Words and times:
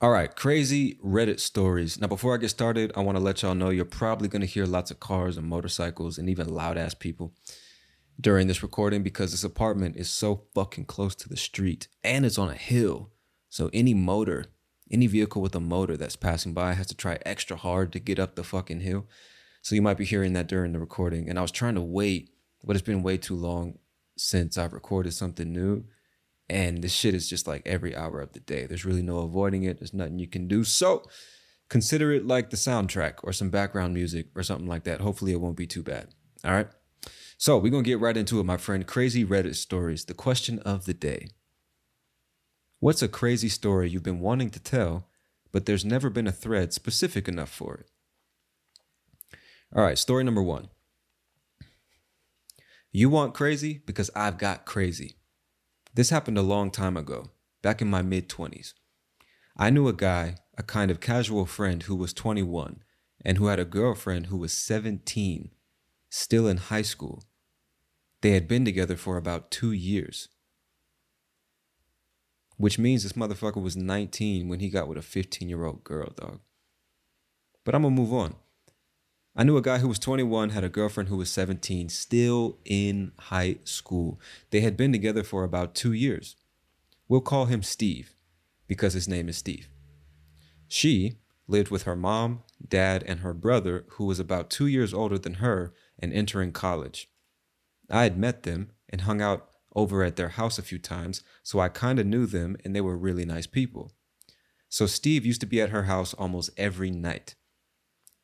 All 0.00 0.10
right, 0.10 0.34
crazy 0.34 0.98
Reddit 1.04 1.38
stories. 1.38 2.00
Now, 2.00 2.08
before 2.08 2.34
I 2.34 2.38
get 2.38 2.48
started, 2.48 2.92
I 2.96 3.00
want 3.00 3.16
to 3.16 3.22
let 3.22 3.42
y'all 3.42 3.54
know 3.54 3.70
you're 3.70 3.84
probably 3.84 4.26
going 4.26 4.40
to 4.40 4.46
hear 4.46 4.66
lots 4.66 4.90
of 4.90 4.98
cars 4.98 5.36
and 5.36 5.46
motorcycles 5.46 6.18
and 6.18 6.28
even 6.28 6.52
loud 6.52 6.76
ass 6.76 6.94
people 6.94 7.32
during 8.20 8.48
this 8.48 8.62
recording 8.62 9.04
because 9.04 9.30
this 9.30 9.44
apartment 9.44 9.96
is 9.96 10.10
so 10.10 10.42
fucking 10.52 10.86
close 10.86 11.14
to 11.14 11.28
the 11.28 11.36
street 11.36 11.86
and 12.02 12.26
it's 12.26 12.38
on 12.38 12.50
a 12.50 12.54
hill. 12.54 13.12
So, 13.48 13.70
any 13.72 13.94
motor, 13.94 14.46
any 14.90 15.06
vehicle 15.06 15.40
with 15.40 15.54
a 15.54 15.60
motor 15.60 15.96
that's 15.96 16.16
passing 16.16 16.54
by 16.54 16.74
has 16.74 16.88
to 16.88 16.96
try 16.96 17.20
extra 17.24 17.56
hard 17.56 17.92
to 17.92 18.00
get 18.00 18.18
up 18.18 18.34
the 18.34 18.42
fucking 18.42 18.80
hill. 18.80 19.06
So, 19.62 19.76
you 19.76 19.80
might 19.80 19.96
be 19.96 20.04
hearing 20.04 20.32
that 20.32 20.48
during 20.48 20.72
the 20.72 20.80
recording. 20.80 21.30
And 21.30 21.38
I 21.38 21.42
was 21.42 21.52
trying 21.52 21.76
to 21.76 21.80
wait, 21.80 22.30
but 22.64 22.74
it's 22.74 22.84
been 22.84 23.04
way 23.04 23.16
too 23.16 23.36
long 23.36 23.78
since 24.18 24.58
I've 24.58 24.72
recorded 24.72 25.12
something 25.12 25.52
new. 25.52 25.84
And 26.48 26.82
this 26.82 26.92
shit 26.92 27.14
is 27.14 27.28
just 27.28 27.46
like 27.46 27.62
every 27.64 27.96
hour 27.96 28.20
of 28.20 28.32
the 28.32 28.40
day. 28.40 28.66
There's 28.66 28.84
really 28.84 29.02
no 29.02 29.18
avoiding 29.18 29.62
it. 29.64 29.78
There's 29.78 29.94
nothing 29.94 30.18
you 30.18 30.28
can 30.28 30.46
do. 30.46 30.62
So 30.64 31.02
consider 31.68 32.12
it 32.12 32.26
like 32.26 32.50
the 32.50 32.56
soundtrack 32.56 33.14
or 33.22 33.32
some 33.32 33.50
background 33.50 33.94
music 33.94 34.26
or 34.34 34.42
something 34.42 34.68
like 34.68 34.84
that. 34.84 35.00
Hopefully 35.00 35.32
it 35.32 35.40
won't 35.40 35.56
be 35.56 35.66
too 35.66 35.82
bad. 35.82 36.08
All 36.44 36.52
right. 36.52 36.68
So 37.38 37.56
we're 37.58 37.70
going 37.70 37.84
to 37.84 37.90
get 37.90 38.00
right 38.00 38.16
into 38.16 38.40
it, 38.40 38.44
my 38.44 38.56
friend. 38.56 38.86
Crazy 38.86 39.24
Reddit 39.24 39.56
stories. 39.56 40.04
The 40.04 40.14
question 40.14 40.58
of 40.60 40.84
the 40.84 40.94
day 40.94 41.28
What's 42.80 43.02
a 43.02 43.08
crazy 43.08 43.48
story 43.48 43.88
you've 43.88 44.02
been 44.02 44.20
wanting 44.20 44.50
to 44.50 44.60
tell, 44.60 45.08
but 45.52 45.64
there's 45.64 45.86
never 45.86 46.10
been 46.10 46.26
a 46.26 46.32
thread 46.32 46.74
specific 46.74 47.28
enough 47.28 47.48
for 47.48 47.76
it? 47.76 47.86
All 49.74 49.82
right. 49.82 49.96
Story 49.96 50.22
number 50.22 50.42
one. 50.42 50.68
You 52.92 53.08
want 53.08 53.34
crazy 53.34 53.80
because 53.86 54.10
I've 54.14 54.38
got 54.38 54.66
crazy. 54.66 55.16
This 55.94 56.10
happened 56.10 56.38
a 56.38 56.42
long 56.42 56.72
time 56.72 56.96
ago, 56.96 57.30
back 57.62 57.80
in 57.80 57.88
my 57.88 58.02
mid 58.02 58.28
20s. 58.28 58.74
I 59.56 59.70
knew 59.70 59.86
a 59.86 59.92
guy, 59.92 60.36
a 60.58 60.64
kind 60.64 60.90
of 60.90 60.98
casual 61.00 61.46
friend 61.46 61.84
who 61.84 61.94
was 61.94 62.12
21 62.12 62.82
and 63.24 63.38
who 63.38 63.46
had 63.46 63.60
a 63.60 63.64
girlfriend 63.64 64.26
who 64.26 64.36
was 64.36 64.52
17, 64.52 65.50
still 66.10 66.48
in 66.48 66.56
high 66.56 66.82
school. 66.82 67.22
They 68.22 68.32
had 68.32 68.48
been 68.48 68.64
together 68.64 68.96
for 68.96 69.16
about 69.16 69.52
two 69.52 69.70
years. 69.70 70.28
Which 72.56 72.78
means 72.78 73.04
this 73.04 73.12
motherfucker 73.12 73.62
was 73.62 73.76
19 73.76 74.48
when 74.48 74.58
he 74.58 74.70
got 74.70 74.88
with 74.88 74.98
a 74.98 75.02
15 75.02 75.48
year 75.48 75.64
old 75.64 75.84
girl, 75.84 76.12
dog. 76.16 76.40
But 77.64 77.76
I'm 77.76 77.82
gonna 77.82 77.94
move 77.94 78.12
on. 78.12 78.34
I 79.36 79.42
knew 79.42 79.56
a 79.56 79.62
guy 79.62 79.78
who 79.78 79.88
was 79.88 79.98
21, 79.98 80.50
had 80.50 80.62
a 80.62 80.68
girlfriend 80.68 81.08
who 81.08 81.16
was 81.16 81.30
17, 81.30 81.88
still 81.88 82.58
in 82.64 83.10
high 83.18 83.56
school. 83.64 84.20
They 84.50 84.60
had 84.60 84.76
been 84.76 84.92
together 84.92 85.24
for 85.24 85.42
about 85.42 85.74
two 85.74 85.92
years. 85.92 86.36
We'll 87.08 87.20
call 87.20 87.46
him 87.46 87.62
Steve 87.62 88.14
because 88.68 88.92
his 88.92 89.08
name 89.08 89.28
is 89.28 89.36
Steve. 89.36 89.68
She 90.68 91.18
lived 91.48 91.70
with 91.70 91.82
her 91.82 91.96
mom, 91.96 92.44
dad, 92.66 93.02
and 93.06 93.20
her 93.20 93.34
brother, 93.34 93.84
who 93.90 94.04
was 94.04 94.20
about 94.20 94.50
two 94.50 94.66
years 94.66 94.94
older 94.94 95.18
than 95.18 95.34
her 95.34 95.74
and 95.98 96.12
entering 96.12 96.52
college. 96.52 97.10
I 97.90 98.04
had 98.04 98.16
met 98.16 98.44
them 98.44 98.70
and 98.88 99.02
hung 99.02 99.20
out 99.20 99.48
over 99.74 100.04
at 100.04 100.14
their 100.14 100.30
house 100.30 100.58
a 100.58 100.62
few 100.62 100.78
times, 100.78 101.22
so 101.42 101.58
I 101.58 101.68
kind 101.68 101.98
of 101.98 102.06
knew 102.06 102.26
them 102.26 102.56
and 102.64 102.74
they 102.74 102.80
were 102.80 102.96
really 102.96 103.24
nice 103.24 103.48
people. 103.48 103.90
So 104.68 104.86
Steve 104.86 105.26
used 105.26 105.40
to 105.40 105.46
be 105.46 105.60
at 105.60 105.70
her 105.70 105.84
house 105.84 106.14
almost 106.14 106.50
every 106.56 106.90
night. 106.90 107.34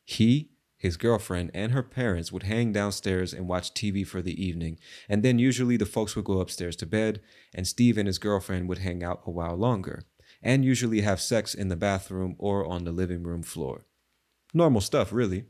He 0.05 0.50
his 0.81 0.97
girlfriend, 0.97 1.51
and 1.53 1.73
her 1.73 1.83
parents 1.83 2.31
would 2.31 2.41
hang 2.41 2.71
downstairs 2.71 3.33
and 3.33 3.47
watch 3.47 3.71
TV 3.75 4.05
for 4.05 4.19
the 4.19 4.43
evening, 4.43 4.79
and 5.07 5.21
then 5.21 5.37
usually 5.37 5.77
the 5.77 5.85
folks 5.85 6.15
would 6.15 6.25
go 6.25 6.39
upstairs 6.39 6.75
to 6.77 6.87
bed, 6.87 7.21
and 7.53 7.67
Steve 7.67 7.99
and 7.99 8.07
his 8.07 8.17
girlfriend 8.17 8.67
would 8.67 8.79
hang 8.79 9.03
out 9.03 9.21
a 9.27 9.29
while 9.29 9.55
longer, 9.55 10.05
and 10.41 10.65
usually 10.65 11.01
have 11.01 11.21
sex 11.21 11.53
in 11.53 11.67
the 11.67 11.75
bathroom 11.75 12.35
or 12.39 12.65
on 12.65 12.83
the 12.83 12.91
living 12.91 13.21
room 13.21 13.43
floor. 13.43 13.85
Normal 14.55 14.81
stuff, 14.81 15.13
really. 15.13 15.45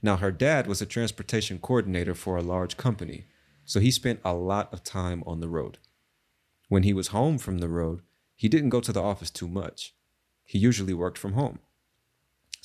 Now, 0.00 0.18
her 0.18 0.30
dad 0.30 0.68
was 0.68 0.80
a 0.80 0.86
transportation 0.86 1.58
coordinator 1.58 2.14
for 2.14 2.36
a 2.36 2.42
large 2.42 2.76
company, 2.76 3.24
so 3.64 3.80
he 3.80 3.90
spent 3.90 4.20
a 4.24 4.34
lot 4.34 4.72
of 4.72 4.84
time 4.84 5.24
on 5.26 5.40
the 5.40 5.48
road. 5.48 5.78
When 6.68 6.84
he 6.84 6.92
was 6.92 7.08
home 7.08 7.38
from 7.38 7.58
the 7.58 7.68
road, 7.68 8.02
he 8.36 8.48
didn't 8.48 8.70
go 8.70 8.80
to 8.80 8.92
the 8.92 9.02
office 9.02 9.30
too 9.30 9.48
much. 9.48 9.96
He 10.44 10.58
usually 10.58 10.94
worked 10.94 11.18
from 11.18 11.32
home. 11.32 11.58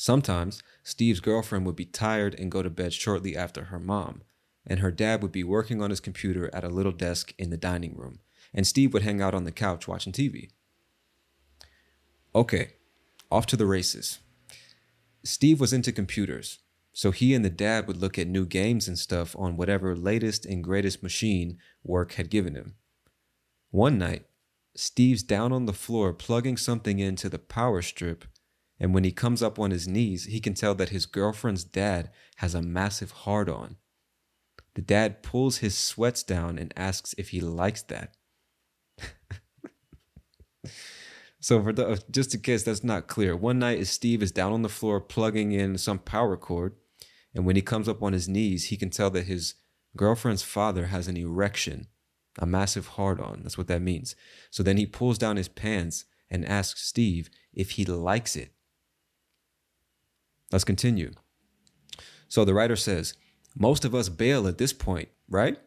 Sometimes 0.02 0.64
Steve's 0.82 1.20
girlfriend 1.20 1.66
would 1.66 1.76
be 1.76 1.84
tired 1.84 2.34
and 2.40 2.50
go 2.50 2.64
to 2.64 2.70
bed 2.70 2.94
shortly 2.94 3.36
after 3.36 3.66
her 3.66 3.80
mom, 3.80 4.22
and 4.66 4.80
her 4.80 4.92
dad 4.92 5.22
would 5.22 5.34
be 5.34 5.44
working 5.44 5.82
on 5.82 5.90
his 5.90 6.00
computer 6.00 6.50
at 6.56 6.64
a 6.64 6.70
little 6.70 6.94
desk 6.94 7.34
in 7.38 7.50
the 7.50 7.58
dining 7.58 7.98
room, 7.98 8.20
and 8.54 8.66
Steve 8.66 8.94
would 8.94 9.02
hang 9.02 9.22
out 9.22 9.36
on 9.36 9.44
the 9.44 9.52
couch 9.52 9.90
watching 9.90 10.14
TV. 10.14 10.52
Okay, 12.34 12.76
off 13.30 13.46
to 13.48 13.58
the 13.58 13.66
races. 13.66 14.20
Steve 15.26 15.60
was 15.60 15.74
into 15.74 15.92
computers, 15.92 16.60
so 16.94 17.12
he 17.12 17.34
and 17.34 17.44
the 17.44 17.50
dad 17.50 17.86
would 17.86 17.98
look 17.98 18.18
at 18.18 18.26
new 18.26 18.46
games 18.46 18.88
and 18.88 18.98
stuff 18.98 19.36
on 19.38 19.58
whatever 19.58 19.98
latest 19.98 20.46
and 20.46 20.64
greatest 20.64 21.04
machine 21.04 21.58
work 21.84 22.14
had 22.14 22.30
given 22.30 22.56
him. 22.56 22.76
One 23.70 23.98
night, 23.98 24.28
Steve's 24.78 25.24
down 25.24 25.52
on 25.52 25.66
the 25.66 25.74
floor 25.74 26.14
plugging 26.14 26.56
something 26.56 27.00
into 27.00 27.28
the 27.28 27.38
power 27.38 27.82
strip 27.82 28.24
and 28.80 28.94
when 28.94 29.04
he 29.04 29.12
comes 29.12 29.44
up 29.44 29.60
on 29.60 29.72
his 29.72 29.88
knees, 29.88 30.26
he 30.26 30.40
can 30.40 30.54
tell 30.54 30.74
that 30.76 30.90
his 30.90 31.06
girlfriend's 31.06 31.64
dad 31.64 32.10
has 32.38 32.56
a 32.56 32.62
massive 32.62 33.12
hard 33.12 33.50
on. 33.50 33.76
The 34.76 34.82
dad 34.82 35.22
pulls 35.22 35.58
his 35.58 35.78
sweats 35.78 36.24
down 36.24 36.58
and 36.58 36.74
asks 36.78 37.14
if 37.18 37.30
he 37.30 37.42
likes 37.42 37.82
that. 37.84 38.16
so, 41.42 41.62
for 41.62 41.74
the, 41.74 42.02
just 42.10 42.34
in 42.34 42.42
case 42.42 42.64
that's 42.64 42.84
not 42.84 43.08
clear, 43.08 43.36
one 43.36 43.60
night 43.60 43.86
Steve 43.88 44.24
is 44.24 44.32
down 44.32 44.54
on 44.54 44.62
the 44.62 44.70
floor 44.70 45.02
plugging 45.02 45.52
in 45.52 45.78
some 45.78 46.00
power 46.00 46.38
cord, 46.38 46.76
and 47.36 47.46
when 47.46 47.58
he 47.58 47.62
comes 47.62 47.90
up 47.90 48.02
on 48.02 48.14
his 48.14 48.30
knees, 48.30 48.66
he 48.66 48.78
can 48.78 48.90
tell 48.90 49.10
that 49.10 49.26
his 49.26 49.56
girlfriend's 49.98 50.44
father 50.44 50.86
has 50.86 51.08
an 51.10 51.18
erection, 51.18 51.88
a 52.38 52.46
massive 52.46 52.88
hard 52.88 53.20
on. 53.20 53.42
That's 53.44 53.58
what 53.58 53.68
that 53.68 53.82
means. 53.82 54.16
So 54.50 54.64
then 54.64 54.78
he 54.78 54.86
pulls 54.86 55.18
down 55.18 55.36
his 55.36 55.50
pants 55.50 56.06
and 56.30 56.46
asks 56.46 56.84
Steve 56.84 57.30
if 57.54 57.72
he 57.72 57.84
likes 57.84 58.36
it. 58.36 58.54
Let's 60.52 60.64
continue. 60.64 61.12
So 62.28 62.46
the 62.46 62.54
writer 62.54 62.76
says, 62.76 63.14
most 63.56 63.86
of 63.86 63.96
us 63.96 64.10
bail 64.10 64.48
at 64.48 64.58
this 64.58 64.74
point, 64.74 65.10
right? 65.30 65.58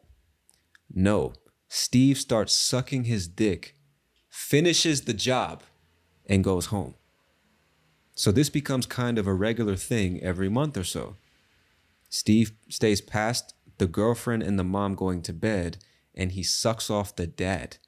No. 0.92 1.34
Steve 1.68 2.18
starts 2.18 2.52
sucking 2.52 3.04
his 3.04 3.26
dick, 3.26 3.76
finishes 4.28 5.02
the 5.02 5.14
job, 5.14 5.62
and 6.26 6.44
goes 6.44 6.66
home. 6.66 6.94
So 8.14 8.30
this 8.30 8.50
becomes 8.50 8.86
kind 8.86 9.18
of 9.18 9.26
a 9.26 9.34
regular 9.34 9.76
thing 9.76 10.22
every 10.22 10.48
month 10.48 10.76
or 10.76 10.84
so. 10.84 11.16
Steve 12.08 12.52
stays 12.68 13.00
past 13.00 13.54
the 13.78 13.86
girlfriend 13.86 14.42
and 14.42 14.58
the 14.58 14.64
mom 14.64 14.94
going 14.94 15.22
to 15.22 15.32
bed 15.32 15.78
and 16.14 16.32
he 16.32 16.42
sucks 16.42 16.90
off 16.90 17.16
the 17.16 17.26
dad. 17.26 17.78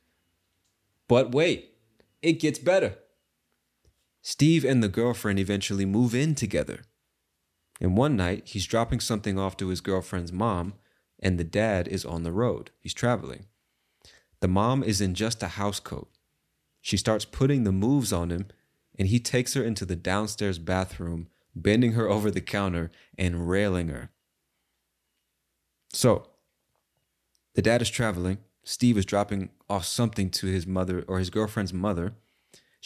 But 1.09 1.33
wait, 1.33 1.75
it 2.23 2.41
gets 2.41 2.59
better. 2.59 2.97
Steve 4.27 4.65
and 4.65 4.83
the 4.83 4.89
girlfriend 4.89 5.39
eventually 5.39 5.85
move 5.85 6.15
in 6.15 6.35
together. 6.35 6.81
And 7.79 7.95
one 7.95 8.17
night, 8.17 8.45
he's 8.47 8.67
dropping 8.67 9.01
something 9.01 9.39
off 9.39 9.55
to 9.59 9.69
his 9.69 9.83
girlfriend's 9.83 10.33
mom, 10.33 10.73
and 11.21 11.39
the 11.39 11.45
dad 11.45 11.87
is 11.89 12.07
on 12.07 12.23
the 12.23 12.33
road. 12.33 12.71
He's 12.81 12.95
traveling. 12.95 13.45
The 14.41 14.49
mom 14.49 14.83
is 14.83 15.03
in 15.03 15.13
just 15.15 15.43
a 15.43 15.47
housecoat. 15.59 16.07
She 16.81 16.97
starts 16.97 17.27
putting 17.27 17.65
the 17.65 17.73
moves 17.73 18.15
on 18.15 18.31
him, 18.31 18.47
and 18.99 19.09
he 19.09 19.21
takes 19.21 19.53
her 19.53 19.63
into 19.63 19.85
the 19.85 19.95
downstairs 19.95 20.59
bathroom, 20.59 21.29
bending 21.55 21.93
her 21.93 22.09
over 22.09 22.31
the 22.31 22.41
counter 22.41 22.91
and 23.19 23.47
railing 23.47 23.89
her. 23.89 24.09
So, 25.93 26.29
the 27.53 27.63
dad 27.63 27.83
is 27.83 27.91
traveling. 27.91 28.39
Steve 28.63 28.97
is 28.97 29.05
dropping 29.05 29.51
off 29.69 29.85
something 29.85 30.31
to 30.31 30.47
his 30.47 30.67
mother 30.67 31.05
or 31.07 31.19
his 31.19 31.29
girlfriend's 31.29 31.75
mother. 31.75 32.15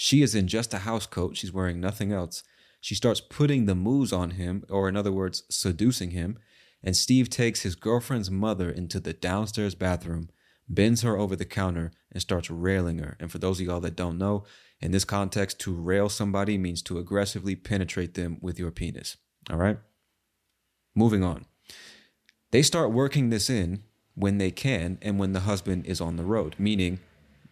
She 0.01 0.23
is 0.23 0.37
in 0.37 0.47
just 0.47 0.73
a 0.73 0.79
house 0.79 1.07
coat. 1.07 1.37
She's 1.37 1.53
wearing 1.53 1.81
nothing 1.81 2.13
else. 2.13 2.45
She 2.81 2.95
starts 2.95 3.21
putting 3.21 3.67
the 3.67 3.75
moves 3.75 4.13
on 4.13 4.31
him, 4.31 4.63
or 4.71 4.89
in 4.89 4.97
other 4.97 5.11
words, 5.11 5.43
seducing 5.51 6.13
him. 6.13 6.39
And 6.85 6.97
Steve 6.97 7.29
takes 7.29 7.63
his 7.63 7.75
girlfriend's 7.75 8.31
mother 8.31 8.71
into 8.71 9.01
the 9.01 9.13
downstairs 9.13 9.75
bathroom, 9.75 10.31
bends 10.69 11.03
her 11.03 11.19
over 11.19 11.35
the 11.35 11.45
counter, 11.45 11.91
and 12.13 12.23
starts 12.23 12.49
railing 12.49 12.99
her. 12.99 13.17
And 13.19 13.33
for 13.33 13.39
those 13.39 13.59
of 13.59 13.67
y'all 13.67 13.81
that 13.81 13.97
don't 13.97 14.19
know, 14.19 14.45
in 14.81 14.93
this 14.93 15.05
context, 15.05 15.59
to 15.63 15.75
rail 15.75 16.09
somebody 16.09 16.57
means 16.59 16.81
to 16.83 16.99
aggressively 16.99 17.57
penetrate 17.57 18.15
them 18.15 18.39
with 18.41 18.57
your 18.57 18.71
penis. 18.71 19.17
All 19.51 19.57
right? 19.57 19.81
Moving 20.95 21.25
on. 21.25 21.45
They 22.53 22.63
start 22.63 22.93
working 22.93 23.31
this 23.31 23.51
in 23.51 23.83
when 24.15 24.39
they 24.39 24.53
can 24.53 24.99
and 25.03 25.19
when 25.19 25.33
the 25.33 25.41
husband 25.41 25.87
is 25.87 26.01
on 26.01 26.15
the 26.15 26.25
road, 26.25 26.55
meaning 26.57 27.01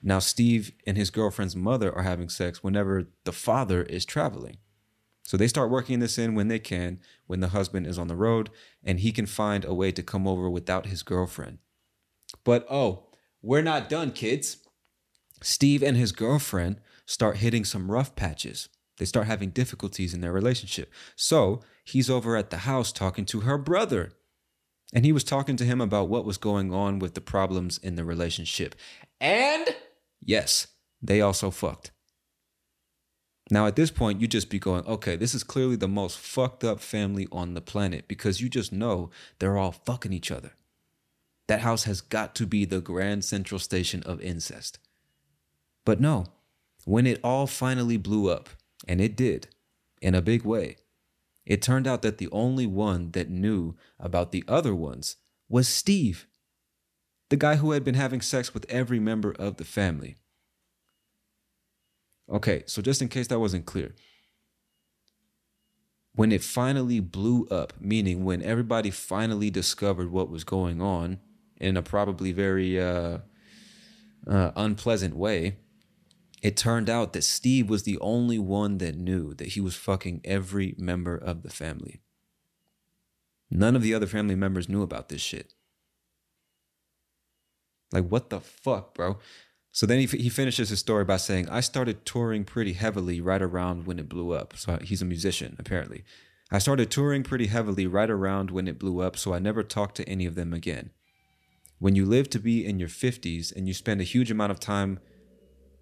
now 0.07 0.21
Steve 0.21 0.71
and 0.87 0.97
his 0.97 1.11
girlfriend's 1.11 1.57
mother 1.57 1.93
are 1.93 2.05
having 2.05 2.29
sex 2.29 2.63
whenever 2.63 3.09
the 3.25 3.33
father 3.33 3.83
is 3.83 4.05
traveling. 4.05 4.59
So 5.25 5.37
they 5.37 5.49
start 5.49 5.69
working 5.69 5.99
this 5.99 6.17
in 6.17 6.37
when 6.37 6.47
they 6.47 6.61
can, 6.61 7.01
when 7.27 7.41
the 7.41 7.49
husband 7.49 7.89
is 7.89 7.99
on 7.99 8.07
the 8.07 8.15
road 8.15 8.49
and 8.85 9.01
he 9.01 9.11
can 9.11 9.27
find 9.27 9.65
a 9.65 9.75
way 9.75 9.91
to 9.91 10.05
come 10.05 10.29
over 10.29 10.49
without 10.49 10.87
his 10.87 11.03
girlfriend. 11.03 11.59
But 12.45 12.65
oh, 12.71 13.09
we're 13.43 13.63
not 13.63 13.89
done, 13.89 14.13
kids. 14.13 14.59
Steve 15.43 15.83
and 15.83 15.97
his 15.97 16.13
girlfriend 16.13 16.81
start 17.05 17.39
hitting 17.39 17.65
some 17.65 17.91
rough 17.91 18.15
patches. 18.15 18.69
They 18.99 19.07
start 19.07 19.27
having 19.27 19.51
difficulties 19.51 20.15
in 20.15 20.21
their 20.21 20.33
relationship. 20.33 20.93
So 21.17 21.63
he's 21.83 22.09
over 22.09 22.37
at 22.37 22.51
the 22.51 22.59
house 22.59 22.93
talking 22.93 23.25
to 23.27 23.41
her 23.41 23.59
brother. 23.59 24.13
And 24.95 25.05
he 25.05 25.11
was 25.11 25.25
talking 25.25 25.57
to 25.57 25.65
him 25.65 25.81
about 25.81 26.09
what 26.09 26.25
was 26.25 26.39
going 26.39 26.73
on 26.73 27.01
with 27.01 27.15
the 27.15 27.21
problems 27.21 27.79
in 27.79 27.97
the 27.97 28.05
relationship. 28.05 28.77
And 29.21 29.75
yes, 30.21 30.69
they 31.03 31.21
also 31.21 31.51
fucked. 31.51 31.93
Now, 33.51 33.67
at 33.67 33.77
this 33.77 33.93
point, 33.93 34.21
you 34.21 34.27
just 34.27 34.51
be 34.51 34.59
going, 34.59 34.85
okay, 34.87 35.15
this 35.15 35.35
is 35.35 35.45
clearly 35.45 35.77
the 35.77 35.87
most 35.87 36.19
fucked 36.19 36.65
up 36.65 36.81
family 36.81 37.29
on 37.31 37.55
the 37.55 37.61
planet 37.61 38.09
because 38.09 38.41
you 38.41 38.49
just 38.49 38.73
know 38.73 39.11
they're 39.39 39.57
all 39.57 39.73
fucking 39.73 40.13
each 40.13 40.33
other. 40.33 40.53
That 41.47 41.61
house 41.61 41.85
has 41.85 42.01
got 42.01 42.35
to 42.37 42.47
be 42.47 42.65
the 42.65 42.81
grand 42.81 43.25
central 43.25 43.61
station 43.61 44.03
of 44.03 44.21
incest. 44.21 44.81
But 45.85 46.01
no, 46.01 46.27
when 46.85 47.07
it 47.07 47.21
all 47.23 47.47
finally 47.47 47.97
blew 47.97 48.29
up, 48.29 48.49
and 48.89 49.01
it 49.01 49.17
did, 49.17 49.49
in 50.03 50.15
a 50.15 50.23
big 50.23 50.45
way, 50.45 50.77
it 51.45 51.63
turned 51.63 51.87
out 51.87 52.03
that 52.03 52.19
the 52.19 52.29
only 52.33 52.67
one 52.67 53.13
that 53.13 53.31
knew 53.31 53.77
about 54.01 54.33
the 54.33 54.45
other 54.49 54.75
ones 54.75 55.17
was 55.49 55.69
Steve, 55.69 56.27
the 57.29 57.37
guy 57.37 57.57
who 57.57 57.73
had 57.73 57.85
been 57.85 57.95
having 57.95 58.21
sex 58.21 58.55
with 58.55 58.67
every 58.69 59.01
member 59.01 59.33
of 59.33 59.57
the 59.57 59.65
family. 59.65 60.17
Okay, 62.31 62.65
so 62.67 62.83
just 62.83 63.03
in 63.03 63.09
case 63.09 63.29
that 63.29 63.39
wasn't 63.39 63.67
clear, 63.67 63.95
when 66.15 66.33
it 66.33 66.43
finally 66.43 66.99
blew 66.99 67.47
up, 67.51 67.75
meaning 67.79 68.25
when 68.25 68.43
everybody 68.43 68.91
finally 68.91 69.51
discovered 69.51 70.11
what 70.11 70.31
was 70.31 70.45
going 70.45 70.81
on 70.81 71.21
in 71.59 71.77
a 71.77 71.83
probably 71.83 72.33
very 72.33 72.81
uh, 72.81 73.19
uh, 74.27 74.51
unpleasant 74.57 75.15
way, 75.15 75.59
it 76.43 76.57
turned 76.57 76.89
out 76.89 77.13
that 77.13 77.23
Steve 77.23 77.69
was 77.69 77.83
the 77.83 77.99
only 77.99 78.39
one 78.39 78.79
that 78.79 78.97
knew 78.97 79.35
that 79.35 79.49
he 79.49 79.61
was 79.61 79.77
fucking 79.77 80.21
every 80.25 80.75
member 80.79 81.17
of 81.17 81.43
the 81.43 81.51
family. 81.51 82.01
None 83.51 83.77
of 83.77 83.83
the 83.83 83.95
other 83.95 84.07
family 84.07 84.35
members 84.35 84.69
knew 84.69 84.83
about 84.83 85.09
this 85.09 85.21
shit. 85.21 85.55
Like, 87.93 88.09
what 88.09 88.31
the 88.31 88.41
fuck, 88.41 88.95
bro? 88.95 89.19
So 89.73 89.87
then 89.87 89.99
he, 89.99 90.07
he 90.07 90.29
finishes 90.29 90.71
his 90.71 90.79
story 90.79 91.05
by 91.05 91.19
saying, 91.19 91.49
I 91.49 91.61
started 91.61 92.05
touring 92.07 92.45
pretty 92.45 92.73
heavily 92.73 93.21
right 93.21 93.43
around 93.43 93.87
when 93.87 93.99
it 93.99 94.09
blew 94.09 94.33
up. 94.33 94.57
So 94.57 94.79
he's 94.83 95.03
a 95.03 95.07
musician, 95.07 95.57
apparently. 95.59 96.05
I 96.51 96.59
started 96.59 96.91
touring 96.91 97.23
pretty 97.23 97.49
heavily 97.49 97.87
right 97.87 98.11
around 98.11 98.51
when 98.51 98.69
it 98.69 98.79
blew 98.79 99.01
up, 99.01 99.17
so 99.17 99.35
I 99.35 99.39
never 99.39 99.63
talked 99.63 99.97
to 99.97 100.09
any 100.09 100.27
of 100.27 100.35
them 100.35 100.53
again. 100.53 100.91
When 101.79 101.95
you 101.95 102.07
live 102.07 102.31
to 102.31 102.39
be 102.39 102.65
in 102.65 102.79
your 102.79 102.89
50s 102.89 103.55
and 103.55 103.69
you 103.69 103.75
spend 103.75 104.01
a 104.01 104.05
huge 104.05 104.31
amount 104.31 104.53
of 104.53 104.61
time 104.61 105.01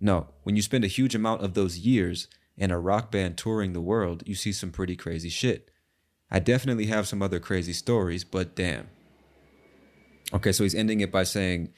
no, 0.05 0.29
when 0.43 0.55
you 0.55 0.61
spend 0.61 0.85
a 0.85 0.89
huge 0.89 1.15
amount 1.15 1.43
of 1.43 1.55
those 1.55 1.79
years 1.79 2.29
in 2.59 2.71
a 2.71 2.79
rock 2.79 3.11
band 3.11 3.39
touring 3.39 3.73
the 3.73 3.81
world, 3.81 4.23
you 4.27 4.35
see 4.35 4.53
some 4.53 4.71
pretty 4.71 4.97
crazy 4.97 5.31
shit. 5.31 5.71
I 6.31 6.41
definitely 6.41 6.87
have 6.87 7.09
some 7.09 7.23
other 7.23 7.41
crazy 7.41 7.73
stories, 7.73 8.23
but 8.23 8.55
damn. 8.55 8.89
Okay, 10.33 10.53
so 10.53 10.63
he's 10.63 10.75
ending 10.75 11.01
it 11.01 11.11
by 11.11 11.23
saying, 11.23 11.73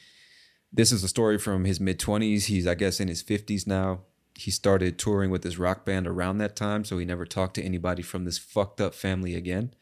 This 0.73 0.93
is 0.93 1.03
a 1.05 1.09
story 1.09 1.39
from 1.39 1.65
his 1.65 1.81
mid 1.81 1.99
20s. 1.99 2.47
He's, 2.47 2.67
I 2.67 2.75
guess, 2.75 3.01
in 3.01 3.09
his 3.09 3.23
50s 3.23 3.67
now. 3.67 4.01
He 4.35 4.51
started 4.51 4.99
touring 4.99 5.31
with 5.31 5.45
his 5.45 5.59
rock 5.59 5.87
band 5.87 6.07
around 6.07 6.39
that 6.39 6.57
time, 6.57 6.85
so 6.85 6.99
he 6.99 7.07
never 7.07 7.25
talked 7.25 7.55
to 7.55 7.63
anybody 7.63 8.03
from 8.03 8.25
this 8.25 8.37
fucked 8.37 8.81
up 8.81 8.95
family 8.95 9.35
again. 9.35 9.75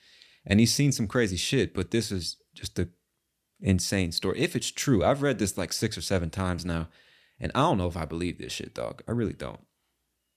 And 0.46 0.60
he's 0.60 0.72
seen 0.72 0.92
some 0.92 1.08
crazy 1.08 1.36
shit, 1.36 1.74
but 1.74 1.90
this 1.90 2.12
is 2.12 2.36
just 2.54 2.78
a 2.78 2.88
insane 3.60 4.12
story. 4.12 4.38
If 4.40 4.54
it's 4.54 4.70
true, 4.70 5.04
I've 5.04 5.22
read 5.22 5.38
this 5.38 5.58
like 5.58 5.72
six 5.72 5.98
or 5.98 6.02
seven 6.02 6.30
times 6.30 6.64
now. 6.64 6.88
And 7.40 7.50
I 7.54 7.60
don't 7.60 7.78
know 7.78 7.88
if 7.88 7.96
I 7.96 8.04
believe 8.04 8.38
this 8.38 8.52
shit, 8.52 8.74
dog. 8.74 9.02
I 9.08 9.12
really 9.12 9.32
don't. 9.32 9.60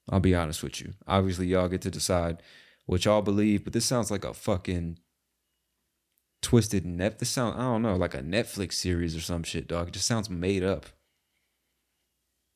I'll 0.09 0.19
be 0.19 0.33
honest 0.35 0.63
with 0.63 0.81
you. 0.81 0.93
Obviously, 1.05 1.47
y'all 1.47 1.67
get 1.67 1.81
to 1.81 1.91
decide 1.91 2.41
what 2.85 3.05
y'all 3.05 3.21
believe, 3.21 3.63
but 3.63 3.73
this 3.73 3.85
sounds 3.85 4.09
like 4.09 4.23
a 4.23 4.33
fucking 4.33 4.99
twisted 6.47 6.85
net. 6.85 7.19
This 7.19 7.27
sound 7.27 7.59
I 7.59 7.63
don't 7.63 7.81
know, 7.81 7.97
like 7.97 8.13
a 8.13 8.21
Netflix 8.21 8.73
series 8.73 9.17
or 9.17 9.19
some 9.19 9.43
shit, 9.43 9.67
dog. 9.67 9.89
It 9.89 9.95
just 9.95 10.07
sounds 10.07 10.29
made 10.29 10.63
up. 10.63 10.85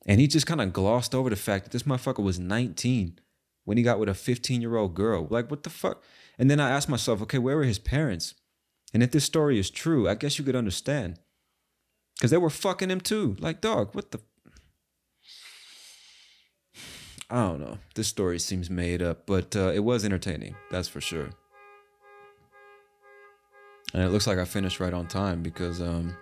And 0.05 0.21
he 0.21 0.27
just 0.27 0.47
kind 0.47 0.61
of 0.61 0.71
glossed 0.71 1.13
over 1.13 1.29
the 1.29 1.35
fact 1.35 1.65
that 1.65 1.71
this 1.71 1.83
motherfucker 1.83 2.23
was 2.23 2.39
19 2.39 3.19
when 3.65 3.75
he 3.75 3.83
got 3.83 3.99
with 3.99 4.07
a 4.07 4.13
15 4.13 4.61
year 4.61 4.77
old 4.77 4.93
girl. 4.93 5.27
Like, 5.29 5.51
what 5.51 5.63
the 5.63 5.69
fuck? 5.69 6.01
And 6.39 6.49
then 6.49 6.57
I 6.57 6.69
asked 6.69 6.87
myself, 6.87 7.21
okay, 7.23 7.37
where 7.37 7.57
were 7.57 7.65
his 7.65 7.79
parents? 7.79 8.33
And 8.93 9.03
if 9.03 9.11
this 9.11 9.25
story 9.25 9.59
is 9.59 9.69
true, 9.69 10.07
I 10.07 10.15
guess 10.15 10.39
you 10.39 10.45
could 10.45 10.55
understand. 10.55 11.19
Because 12.15 12.31
they 12.31 12.37
were 12.37 12.49
fucking 12.49 12.89
him 12.89 13.01
too. 13.01 13.35
Like, 13.39 13.59
dog, 13.59 13.93
what 13.93 14.11
the 14.11 14.21
I 17.29 17.41
don't 17.41 17.59
know. 17.59 17.79
This 17.95 18.07
story 18.07 18.39
seems 18.39 18.69
made 18.69 19.01
up, 19.01 19.27
but 19.27 19.53
uh, 19.53 19.73
it 19.75 19.83
was 19.83 20.05
entertaining. 20.05 20.55
That's 20.69 20.87
for 20.87 21.01
sure. 21.01 21.31
And 23.93 24.03
it 24.03 24.09
looks 24.09 24.27
like 24.27 24.37
I 24.37 24.45
finished 24.45 24.79
right 24.79 24.93
on 24.93 25.07
time 25.07 25.43
because 25.43 25.81
um, 25.81 26.15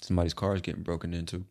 somebody's 0.00 0.34
car 0.34 0.54
is 0.54 0.62
getting 0.62 0.82
broken 0.82 1.14
into. 1.14 1.44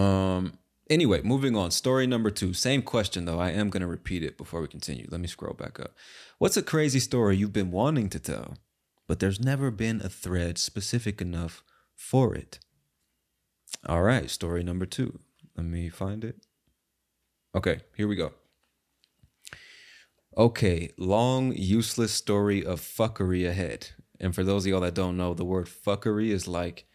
Um. 0.00 0.58
Anyway, 0.88 1.20
moving 1.22 1.56
on. 1.56 1.72
Story 1.72 2.06
number 2.06 2.30
two. 2.30 2.52
Same 2.52 2.80
question 2.80 3.24
though. 3.24 3.40
I 3.40 3.50
am 3.50 3.70
gonna 3.70 3.88
repeat 3.88 4.22
it 4.22 4.38
before 4.38 4.60
we 4.60 4.68
continue. 4.68 5.08
Let 5.10 5.20
me 5.20 5.26
scroll 5.26 5.54
back 5.54 5.80
up. 5.80 5.94
What's 6.38 6.56
a 6.56 6.62
crazy 6.62 7.00
story 7.00 7.36
you've 7.36 7.52
been 7.52 7.72
wanting 7.72 8.08
to 8.10 8.20
tell, 8.20 8.56
but 9.08 9.18
there's 9.18 9.40
never 9.40 9.70
been 9.72 10.00
a 10.00 10.08
thread 10.08 10.58
specific 10.58 11.20
enough 11.20 11.64
for 11.96 12.34
it? 12.34 12.60
All 13.88 14.02
right. 14.02 14.30
Story 14.30 14.62
number 14.62 14.86
two. 14.86 15.18
Let 15.56 15.66
me 15.66 15.88
find 15.88 16.22
it. 16.22 16.36
Okay, 17.54 17.80
here 17.96 18.06
we 18.06 18.16
go. 18.16 18.32
Okay, 20.38 20.90
long, 20.98 21.54
useless 21.54 22.12
story 22.12 22.62
of 22.62 22.80
fuckery 22.80 23.48
ahead. 23.48 23.88
And 24.20 24.34
for 24.34 24.44
those 24.44 24.66
of 24.66 24.70
y'all 24.70 24.80
that 24.82 24.94
don't 24.94 25.16
know, 25.16 25.32
the 25.32 25.46
word 25.46 25.66
fuckery 25.66 26.28
is 26.28 26.46
like 26.46 26.86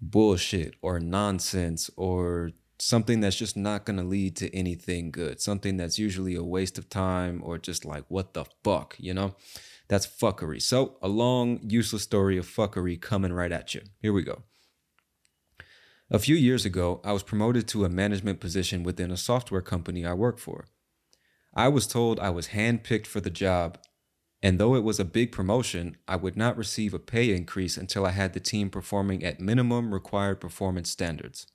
bullshit 0.00 0.74
or 0.80 0.98
nonsense 0.98 1.90
or 1.96 2.52
something 2.78 3.20
that's 3.20 3.36
just 3.36 3.58
not 3.58 3.84
going 3.84 3.98
to 3.98 4.02
lead 4.02 4.36
to 4.36 4.54
anything 4.56 5.10
good. 5.10 5.40
Something 5.40 5.76
that's 5.76 5.98
usually 5.98 6.34
a 6.34 6.42
waste 6.42 6.78
of 6.78 6.88
time 6.88 7.42
or 7.44 7.58
just 7.58 7.84
like, 7.84 8.04
what 8.08 8.32
the 8.32 8.46
fuck, 8.64 8.96
you 8.98 9.12
know? 9.12 9.34
That's 9.88 10.06
fuckery. 10.06 10.62
So, 10.62 10.96
a 11.02 11.08
long, 11.08 11.60
useless 11.62 12.02
story 12.02 12.38
of 12.38 12.46
fuckery 12.46 12.98
coming 13.00 13.34
right 13.34 13.52
at 13.52 13.74
you. 13.74 13.82
Here 14.00 14.14
we 14.14 14.22
go. 14.22 14.42
A 16.10 16.18
few 16.18 16.36
years 16.36 16.64
ago, 16.64 17.00
I 17.04 17.12
was 17.12 17.22
promoted 17.22 17.68
to 17.68 17.84
a 17.84 17.88
management 17.90 18.40
position 18.40 18.82
within 18.82 19.10
a 19.10 19.16
software 19.16 19.60
company 19.60 20.06
I 20.06 20.14
work 20.14 20.38
for. 20.38 20.64
I 21.56 21.68
was 21.68 21.86
told 21.86 22.20
I 22.20 22.28
was 22.28 22.48
handpicked 22.48 23.06
for 23.06 23.22
the 23.22 23.30
job, 23.30 23.78
and 24.42 24.60
though 24.60 24.74
it 24.74 24.84
was 24.84 25.00
a 25.00 25.06
big 25.06 25.32
promotion, 25.32 25.96
I 26.06 26.16
would 26.16 26.36
not 26.36 26.58
receive 26.58 26.92
a 26.92 26.98
pay 26.98 27.34
increase 27.34 27.78
until 27.78 28.04
I 28.04 28.10
had 28.10 28.34
the 28.34 28.40
team 28.40 28.68
performing 28.68 29.24
at 29.24 29.40
minimum 29.40 29.94
required 29.94 30.38
performance 30.38 30.90
standards. 30.90 31.46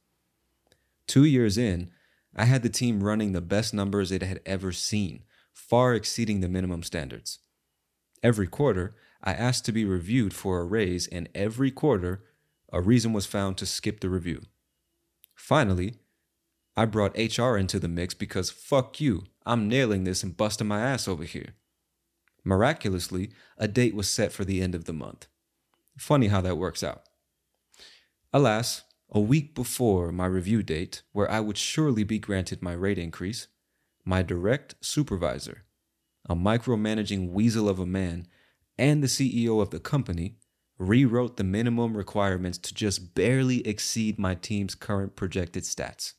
Two 1.06 1.24
years 1.24 1.56
in, 1.56 1.92
I 2.36 2.46
had 2.46 2.64
the 2.64 2.70
team 2.70 3.04
running 3.04 3.34
the 3.34 3.42
best 3.42 3.76
numbers 3.76 4.12
it 4.12 4.24
had 4.24 4.42
ever 4.44 4.72
seen, 4.72 5.22
far 5.54 5.94
exceeding 5.94 6.40
the 6.40 6.50
minimum 6.50 6.82
standards. 6.82 7.38
Every 8.24 8.48
quarter, 8.48 8.96
I 9.24 9.34
asked 9.34 9.66
to 9.66 9.72
be 9.72 9.86
reviewed 9.86 10.34
for 10.34 10.60
a 10.60 10.66
raise, 10.66 11.06
and 11.08 11.30
every 11.36 11.70
quarter, 11.70 12.24
a 12.74 12.82
reason 12.82 13.14
was 13.14 13.28
found 13.28 13.58
to 13.58 13.68
skip 13.68 14.00
the 14.00 14.10
review. 14.10 14.42
Finally, 15.36 16.00
I 16.76 16.86
brought 16.86 17.18
HR 17.18 17.58
into 17.58 17.80
the 17.80 17.88
mix 17.88 18.14
because 18.14 18.50
fuck 18.50 19.02
you, 19.02 19.26
I'm 19.46 19.68
nailing 19.68 20.04
this 20.04 20.24
and 20.24 20.36
busting 20.36 20.68
my 20.68 20.82
ass 20.82 21.08
over 21.08 21.24
here. 21.24 21.56
Miraculously, 22.44 23.32
a 23.58 23.68
date 23.68 23.94
was 23.94 24.10
set 24.10 24.32
for 24.32 24.46
the 24.46 24.62
end 24.62 24.74
of 24.74 24.86
the 24.86 24.94
month. 24.94 25.28
Funny 25.98 26.28
how 26.28 26.42
that 26.42 26.58
works 26.58 26.84
out. 26.84 27.04
Alas, 28.34 28.84
a 29.12 29.20
week 29.20 29.54
before 29.54 30.12
my 30.12 30.26
review 30.26 30.64
date, 30.64 31.04
where 31.12 31.30
I 31.30 31.42
would 31.42 31.58
surely 31.58 32.04
be 32.04 32.18
granted 32.18 32.62
my 32.62 32.74
rate 32.74 32.98
increase, 32.98 33.48
my 34.06 34.24
direct 34.24 34.76
supervisor, 34.80 35.66
a 36.28 36.36
micromanaging 36.36 37.32
weasel 37.32 37.68
of 37.68 37.80
a 37.80 37.86
man, 37.86 38.28
and 38.78 39.04
the 39.04 39.08
CEO 39.08 39.62
of 39.62 39.70
the 39.70 39.80
company 39.80 40.38
rewrote 40.78 41.38
the 41.38 41.44
minimum 41.44 41.96
requirements 41.96 42.58
to 42.58 42.74
just 42.74 43.14
barely 43.14 43.68
exceed 43.68 44.18
my 44.18 44.34
team's 44.34 44.74
current 44.74 45.16
projected 45.16 45.64
stats. 45.64 46.14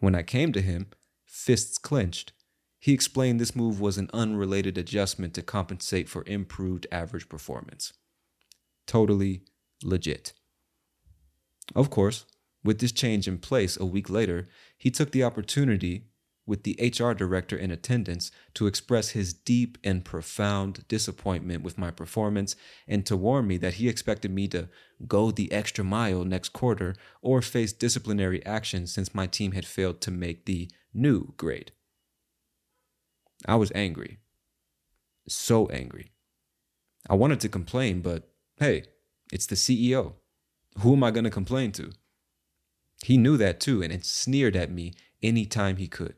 When 0.00 0.14
I 0.14 0.22
came 0.22 0.52
to 0.52 0.62
him, 0.62 0.88
fists 1.26 1.78
clenched, 1.78 2.32
he 2.78 2.92
explained 2.92 3.38
this 3.38 3.54
move 3.54 3.80
was 3.80 3.98
an 3.98 4.10
unrelated 4.14 4.78
adjustment 4.78 5.34
to 5.34 5.42
compensate 5.42 6.08
for 6.08 6.24
improved 6.26 6.86
average 6.90 7.28
performance. 7.28 7.92
Totally 8.86 9.42
legit. 9.84 10.32
Of 11.74 11.90
course, 11.90 12.24
with 12.64 12.80
this 12.80 12.92
change 12.92 13.28
in 13.28 13.38
place 13.38 13.78
a 13.78 13.84
week 13.84 14.08
later, 14.08 14.48
he 14.76 14.90
took 14.90 15.12
the 15.12 15.22
opportunity 15.22 16.06
with 16.50 16.64
the 16.64 16.76
HR 16.82 17.12
director 17.12 17.56
in 17.56 17.70
attendance 17.70 18.32
to 18.54 18.66
express 18.66 19.10
his 19.10 19.32
deep 19.32 19.78
and 19.84 20.04
profound 20.04 20.84
disappointment 20.88 21.62
with 21.62 21.78
my 21.78 21.92
performance 21.92 22.56
and 22.88 23.06
to 23.06 23.16
warn 23.16 23.46
me 23.46 23.56
that 23.56 23.74
he 23.74 23.88
expected 23.88 24.32
me 24.32 24.48
to 24.48 24.68
go 25.06 25.30
the 25.30 25.52
extra 25.52 25.84
mile 25.84 26.24
next 26.24 26.48
quarter 26.48 26.96
or 27.22 27.40
face 27.40 27.72
disciplinary 27.72 28.44
action 28.44 28.88
since 28.88 29.14
my 29.14 29.28
team 29.28 29.52
had 29.52 29.64
failed 29.64 30.00
to 30.00 30.10
make 30.10 30.44
the 30.44 30.68
new 30.92 31.32
grade. 31.36 31.70
I 33.46 33.54
was 33.54 33.70
angry. 33.72 34.18
So 35.28 35.68
angry. 35.68 36.10
I 37.08 37.14
wanted 37.14 37.38
to 37.40 37.48
complain, 37.48 38.00
but 38.00 38.28
hey, 38.58 38.86
it's 39.32 39.46
the 39.46 39.54
CEO. 39.54 40.14
Who 40.80 40.94
am 40.94 41.04
I 41.04 41.12
going 41.12 41.24
to 41.24 41.30
complain 41.30 41.70
to? 41.72 41.92
He 43.04 43.16
knew 43.16 43.36
that 43.36 43.60
too 43.60 43.84
and 43.84 43.92
it 43.92 44.04
sneered 44.04 44.56
at 44.56 44.72
me 44.72 44.94
anytime 45.22 45.76
he 45.76 45.86
could. 45.86 46.16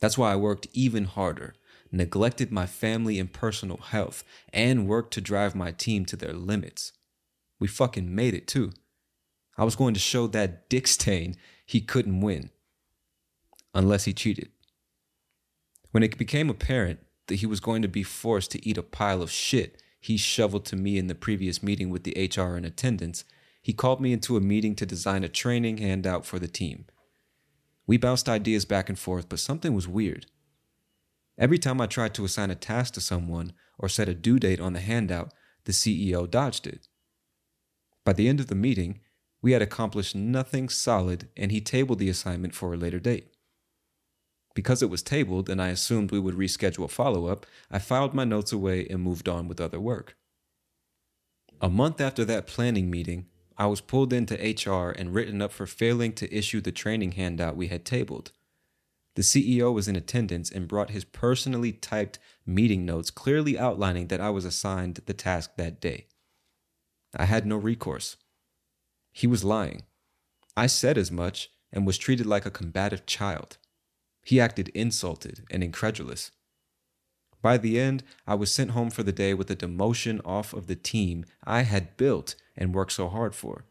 That's 0.00 0.18
why 0.18 0.32
I 0.32 0.36
worked 0.36 0.68
even 0.72 1.04
harder, 1.04 1.54
neglected 1.90 2.52
my 2.52 2.66
family 2.66 3.18
and 3.18 3.32
personal 3.32 3.78
health, 3.78 4.24
and 4.52 4.86
worked 4.86 5.12
to 5.14 5.20
drive 5.20 5.54
my 5.54 5.72
team 5.72 6.04
to 6.06 6.16
their 6.16 6.32
limits. 6.32 6.92
We 7.58 7.66
fucking 7.66 8.14
made 8.14 8.34
it 8.34 8.46
too. 8.46 8.72
I 9.56 9.64
was 9.64 9.76
going 9.76 9.94
to 9.94 10.00
show 10.00 10.26
that 10.28 10.68
Dick 10.68 10.86
Stain 10.86 11.36
he 11.66 11.80
couldn't 11.80 12.20
win 12.20 12.50
unless 13.74 14.04
he 14.04 14.12
cheated. 14.12 14.50
When 15.90 16.02
it 16.02 16.16
became 16.16 16.48
apparent 16.48 17.00
that 17.26 17.36
he 17.36 17.46
was 17.46 17.60
going 17.60 17.82
to 17.82 17.88
be 17.88 18.02
forced 18.02 18.52
to 18.52 18.68
eat 18.68 18.78
a 18.78 18.82
pile 18.82 19.22
of 19.22 19.30
shit 19.30 19.82
he 20.00 20.16
shoveled 20.16 20.64
to 20.66 20.76
me 20.76 20.96
in 20.96 21.08
the 21.08 21.14
previous 21.14 21.62
meeting 21.62 21.90
with 21.90 22.04
the 22.04 22.30
HR 22.36 22.56
in 22.56 22.64
attendance, 22.64 23.24
he 23.60 23.72
called 23.72 24.00
me 24.00 24.12
into 24.12 24.36
a 24.36 24.40
meeting 24.40 24.74
to 24.76 24.86
design 24.86 25.24
a 25.24 25.28
training 25.28 25.78
handout 25.78 26.24
for 26.24 26.38
the 26.38 26.46
team. 26.46 26.86
We 27.88 27.96
bounced 27.96 28.28
ideas 28.28 28.66
back 28.66 28.90
and 28.90 28.98
forth, 28.98 29.30
but 29.30 29.40
something 29.40 29.74
was 29.74 29.88
weird. 29.88 30.26
Every 31.38 31.58
time 31.58 31.80
I 31.80 31.86
tried 31.86 32.12
to 32.14 32.24
assign 32.24 32.50
a 32.50 32.54
task 32.54 32.92
to 32.94 33.00
someone 33.00 33.54
or 33.78 33.88
set 33.88 34.10
a 34.10 34.14
due 34.14 34.38
date 34.38 34.60
on 34.60 34.74
the 34.74 34.80
handout, 34.80 35.32
the 35.64 35.72
CEO 35.72 36.30
dodged 36.30 36.66
it. 36.66 36.86
By 38.04 38.12
the 38.12 38.28
end 38.28 38.40
of 38.40 38.48
the 38.48 38.54
meeting, 38.54 39.00
we 39.40 39.52
had 39.52 39.62
accomplished 39.62 40.14
nothing 40.14 40.68
solid 40.68 41.28
and 41.34 41.50
he 41.50 41.62
tabled 41.62 41.98
the 41.98 42.10
assignment 42.10 42.54
for 42.54 42.74
a 42.74 42.76
later 42.76 43.00
date. 43.00 43.28
Because 44.54 44.82
it 44.82 44.90
was 44.90 45.02
tabled 45.02 45.48
and 45.48 45.62
I 45.62 45.68
assumed 45.68 46.10
we 46.10 46.20
would 46.20 46.34
reschedule 46.34 46.90
follow 46.90 47.26
up, 47.26 47.46
I 47.70 47.78
filed 47.78 48.12
my 48.12 48.24
notes 48.24 48.52
away 48.52 48.86
and 48.90 49.00
moved 49.00 49.30
on 49.30 49.48
with 49.48 49.60
other 49.62 49.80
work. 49.80 50.16
A 51.60 51.70
month 51.70 52.02
after 52.02 52.24
that 52.26 52.46
planning 52.46 52.90
meeting, 52.90 53.28
I 53.58 53.66
was 53.66 53.80
pulled 53.80 54.12
into 54.12 54.34
HR 54.36 54.90
and 54.90 55.12
written 55.12 55.42
up 55.42 55.52
for 55.52 55.66
failing 55.66 56.12
to 56.14 56.32
issue 56.32 56.60
the 56.60 56.70
training 56.70 57.12
handout 57.12 57.56
we 57.56 57.66
had 57.66 57.84
tabled. 57.84 58.30
The 59.16 59.22
CEO 59.22 59.74
was 59.74 59.88
in 59.88 59.96
attendance 59.96 60.48
and 60.48 60.68
brought 60.68 60.90
his 60.90 61.04
personally 61.04 61.72
typed 61.72 62.20
meeting 62.46 62.86
notes 62.86 63.10
clearly 63.10 63.58
outlining 63.58 64.06
that 64.08 64.20
I 64.20 64.30
was 64.30 64.44
assigned 64.44 65.00
the 65.06 65.12
task 65.12 65.56
that 65.56 65.80
day. 65.80 66.06
I 67.16 67.24
had 67.24 67.44
no 67.44 67.56
recourse. 67.56 68.16
He 69.12 69.26
was 69.26 69.42
lying. 69.42 69.82
I 70.56 70.68
said 70.68 70.96
as 70.96 71.10
much 71.10 71.50
and 71.72 71.84
was 71.84 71.98
treated 71.98 72.26
like 72.26 72.46
a 72.46 72.50
combative 72.50 73.06
child. 73.06 73.58
He 74.22 74.40
acted 74.40 74.68
insulted 74.68 75.44
and 75.50 75.64
incredulous. 75.64 76.30
By 77.40 77.56
the 77.56 77.78
end, 77.78 78.02
I 78.26 78.34
was 78.34 78.52
sent 78.52 78.72
home 78.72 78.90
for 78.90 79.02
the 79.02 79.12
day 79.12 79.32
with 79.34 79.50
a 79.50 79.56
demotion 79.56 80.20
off 80.24 80.52
of 80.52 80.66
the 80.66 80.74
team 80.74 81.24
I 81.44 81.62
had 81.62 81.96
built 81.96 82.34
and 82.56 82.74
worked 82.74 82.92
so 82.92 83.08
hard 83.08 83.34
for. 83.34 83.64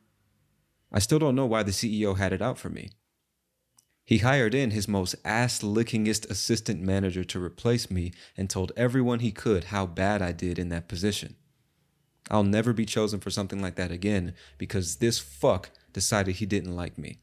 I 0.91 0.99
still 0.99 1.19
don't 1.19 1.35
know 1.35 1.45
why 1.45 1.63
the 1.63 1.71
CEO 1.71 2.17
had 2.17 2.31
it 2.31 2.41
out 2.41 2.57
for 2.57 2.69
me. 2.69 2.91
He 4.05 4.19
hired 4.19 4.55
in 4.55 4.71
his 4.71 4.87
most 4.87 5.15
ass 5.25 5.59
lickingest 5.59 6.29
assistant 6.29 6.81
manager 6.81 7.25
to 7.25 7.43
replace 7.43 7.91
me 7.91 8.13
and 8.37 8.49
told 8.49 8.71
everyone 8.77 9.19
he 9.19 9.31
could 9.31 9.65
how 9.65 9.85
bad 9.85 10.21
I 10.21 10.31
did 10.31 10.57
in 10.57 10.69
that 10.69 10.87
position. 10.87 11.35
I'll 12.31 12.43
never 12.43 12.71
be 12.71 12.85
chosen 12.85 13.19
for 13.19 13.29
something 13.29 13.61
like 13.61 13.75
that 13.75 13.91
again 13.91 14.33
because 14.57 14.97
this 14.97 15.19
fuck 15.19 15.71
decided 15.91 16.35
he 16.35 16.45
didn't 16.45 16.75
like 16.75 16.97
me. 16.97 17.19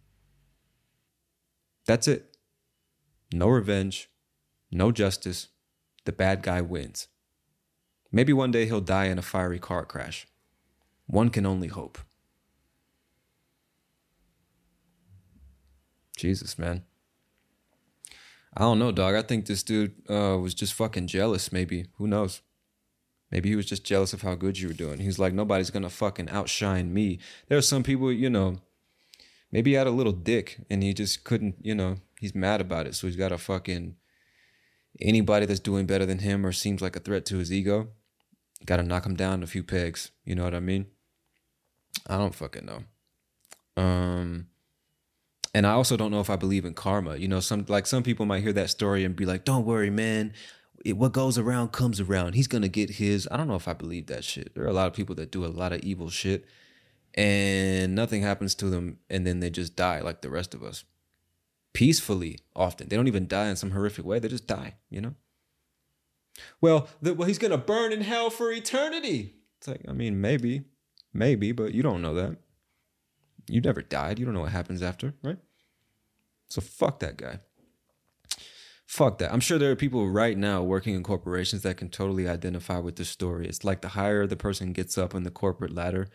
That's 1.87 2.07
it. 2.07 2.37
No 3.33 3.49
revenge, 3.49 4.11
no 4.71 4.93
justice. 4.93 5.49
The 6.05 6.13
bad 6.13 6.43
guy 6.43 6.61
wins. 6.61 7.09
Maybe 8.13 8.33
one 8.33 8.51
day 8.51 8.67
he'll 8.67 8.81
die 8.81 9.07
in 9.07 9.19
a 9.19 9.23
fiery 9.23 9.59
car 9.59 9.85
crash. 9.85 10.27
One 11.07 11.31
can 11.31 11.47
only 11.47 11.69
hope. 11.69 11.99
Jesus, 16.17 16.59
man. 16.59 16.85
I 18.57 18.61
don't 18.61 18.79
know, 18.79 18.93
dog. 18.93 19.15
I 19.17 19.23
think 19.23 19.47
this 19.47 19.63
dude 19.63 19.95
uh, 20.09 20.39
was 20.41 20.55
just 20.55 20.75
fucking 20.75 21.09
jealous, 21.09 21.51
maybe. 21.51 21.87
Who 21.97 22.07
knows? 22.07 22.41
Maybe 23.31 23.49
he 23.49 23.57
was 23.57 23.67
just 23.67 23.85
jealous 23.85 24.13
of 24.13 24.23
how 24.23 24.37
good 24.37 24.61
you 24.61 24.69
were 24.69 24.75
doing. 24.75 25.01
He's 25.01 25.19
like, 25.19 25.35
nobody's 25.35 25.71
gonna 25.71 25.91
fucking 25.91 26.31
outshine 26.31 26.95
me. 26.95 27.19
There 27.49 27.59
are 27.59 27.63
some 27.63 27.83
people, 27.83 28.13
you 28.13 28.31
know, 28.31 28.59
maybe 29.51 29.73
he 29.73 29.77
had 29.77 29.89
a 29.89 29.91
little 29.91 30.13
dick 30.13 30.59
and 30.71 30.85
he 30.85 30.95
just 30.95 31.25
couldn't, 31.25 31.57
you 31.61 31.75
know, 31.75 31.97
he's 32.21 32.35
mad 32.35 32.61
about 32.61 32.87
it. 32.87 32.95
So 32.95 33.07
he's 33.07 33.17
got 33.17 33.31
to 33.31 33.39
fucking 33.39 33.97
anybody 35.01 35.47
that's 35.47 35.61
doing 35.61 35.87
better 35.87 36.07
than 36.07 36.21
him 36.21 36.45
or 36.45 36.53
seems 36.53 36.81
like 36.81 36.97
a 36.97 37.01
threat 37.01 37.27
to 37.27 37.39
his 37.39 37.53
ego, 37.53 37.89
got 38.65 38.77
to 38.77 38.83
knock 38.83 39.07
him 39.07 39.17
down 39.17 39.43
a 39.43 39.47
few 39.47 39.63
pegs. 39.63 40.11
You 40.25 40.35
know 40.35 40.45
what 40.45 40.55
I 40.55 40.61
mean? 40.61 40.87
I 42.07 42.19
don't 42.19 42.35
fucking 42.35 42.67
know. 42.67 43.83
Um, 43.83 44.49
and 45.55 45.67
I 45.67 45.73
also 45.73 45.97
don't 45.97 46.11
know 46.11 46.21
if 46.21 46.31
I 46.31 46.37
believe 46.37 46.65
in 46.65 46.75
karma. 46.75 47.17
You 47.17 47.29
know, 47.29 47.41
some 47.41 47.65
like 47.69 47.87
some 47.87 48.03
people 48.03 48.27
might 48.27 48.43
hear 48.43 48.53
that 48.53 48.71
story 48.71 49.05
and 49.05 49.17
be 49.17 49.27
like, 49.27 49.45
"Don't 49.45 49.65
worry, 49.65 49.91
man. 49.91 50.33
It, 50.85 50.97
what 50.97 51.13
goes 51.13 51.39
around 51.39 51.73
comes 51.73 52.01
around. 52.01 52.35
He's 52.35 52.47
gonna 52.47 52.69
get 52.69 52.91
his." 52.91 53.29
I 53.31 53.37
don't 53.37 53.49
know 53.49 53.55
if 53.55 53.69
I 53.69 53.73
believe 53.73 54.07
that 54.07 54.25
shit. 54.25 54.55
There 54.55 54.65
are 54.65 54.69
a 54.69 54.73
lot 54.73 54.87
of 54.87 54.95
people 54.95 55.15
that 55.17 55.31
do 55.31 55.45
a 55.45 55.47
lot 55.47 55.73
of 55.73 55.81
evil 55.81 56.11
shit, 56.11 56.45
and 57.15 57.95
nothing 57.95 58.23
happens 58.23 58.55
to 58.57 58.67
them, 58.67 58.99
and 59.09 59.27
then 59.27 59.41
they 59.41 59.51
just 59.51 59.77
die 59.77 60.01
like 60.01 60.23
the 60.23 60.31
rest 60.31 60.55
of 60.55 60.63
us 60.63 60.85
peacefully 61.75 62.39
often. 62.57 62.89
They 62.89 62.97
don't 62.97 63.09
even 63.09 63.29
die 63.29 63.49
in 63.49 63.57
some 63.57 63.73
horrific 63.73 64.07
way. 64.07 64.19
They 64.19 64.29
just 64.29 64.47
die, 64.47 64.77
you 64.89 65.03
know? 65.03 65.15
Well, 66.61 66.89
the, 67.03 67.15
well, 67.15 67.29
he's 67.29 67.39
going 67.39 67.51
to 67.51 67.59
burn 67.59 67.93
in 67.93 68.01
hell 68.01 68.31
for 68.31 68.51
eternity. 68.51 69.35
It's 69.59 69.69
like, 69.69 69.83
I 69.87 69.93
mean, 69.93 70.21
maybe, 70.21 70.63
maybe, 71.13 71.53
but 71.53 71.75
you 71.75 71.83
don't 71.83 72.01
know 72.01 72.15
that. 72.15 72.39
You 73.49 73.61
never 73.61 73.83
died. 73.83 74.19
You 74.19 74.25
don't 74.25 74.35
know 74.35 74.41
what 74.41 74.53
happens 74.53 74.83
after, 74.83 75.15
right? 75.23 75.37
So 76.49 76.61
fuck 76.61 77.01
that 77.01 77.19
guy. 77.19 77.41
Fuck 78.87 79.19
that. 79.19 79.33
I'm 79.33 79.41
sure 79.41 79.59
there 79.59 79.73
are 79.73 79.77
people 79.77 80.09
right 80.09 80.39
now 80.39 80.63
working 80.63 80.95
in 80.95 81.03
corporations 81.03 81.63
that 81.63 81.77
can 81.77 81.89
totally 81.89 82.29
identify 82.29 82.79
with 82.79 82.97
this 82.97 83.09
story. 83.09 83.49
It's 83.49 83.65
like 83.65 83.81
the 83.81 83.89
higher 83.89 84.27
the 84.27 84.37
person 84.37 84.73
gets 84.73 84.97
up 84.97 85.15
on 85.15 85.25
the 85.25 85.31
corporate 85.31 85.75
ladder, 85.75 86.09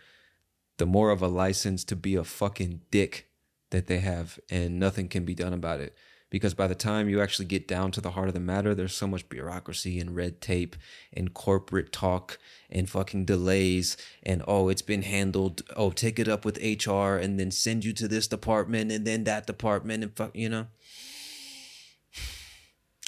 the 0.77 0.85
more 0.85 1.11
of 1.11 1.21
a 1.21 1.27
license 1.27 1.83
to 1.85 1.95
be 1.95 2.15
a 2.15 2.23
fucking 2.23 2.81
dick 2.89 3.28
that 3.71 3.87
they 3.87 3.99
have, 3.99 4.39
and 4.49 4.79
nothing 4.79 5.07
can 5.07 5.25
be 5.25 5.35
done 5.35 5.53
about 5.53 5.79
it. 5.79 5.95
Because 6.29 6.53
by 6.53 6.67
the 6.67 6.75
time 6.75 7.09
you 7.09 7.21
actually 7.21 7.45
get 7.45 7.67
down 7.67 7.91
to 7.91 8.01
the 8.01 8.11
heart 8.11 8.27
of 8.27 8.35
the 8.35 8.39
matter, 8.39 8.75
there's 8.75 8.95
so 8.95 9.07
much 9.07 9.29
bureaucracy 9.29 9.99
and 9.99 10.15
red 10.15 10.41
tape 10.41 10.75
and 11.11 11.33
corporate 11.33 11.91
talk 11.91 12.37
and 12.69 12.87
fucking 12.87 13.25
delays. 13.25 13.97
And 14.21 14.43
oh, 14.47 14.69
it's 14.69 14.83
been 14.83 15.01
handled. 15.01 15.63
Oh, 15.75 15.89
take 15.89 16.19
it 16.19 16.27
up 16.27 16.45
with 16.45 16.57
HR 16.57 17.15
and 17.15 17.39
then 17.39 17.49
send 17.49 17.83
you 17.83 17.93
to 17.93 18.07
this 18.07 18.27
department 18.27 18.91
and 18.91 19.07
then 19.07 19.23
that 19.23 19.47
department 19.47 20.03
and 20.03 20.15
fuck, 20.15 20.35
you 20.35 20.49
know? 20.49 20.67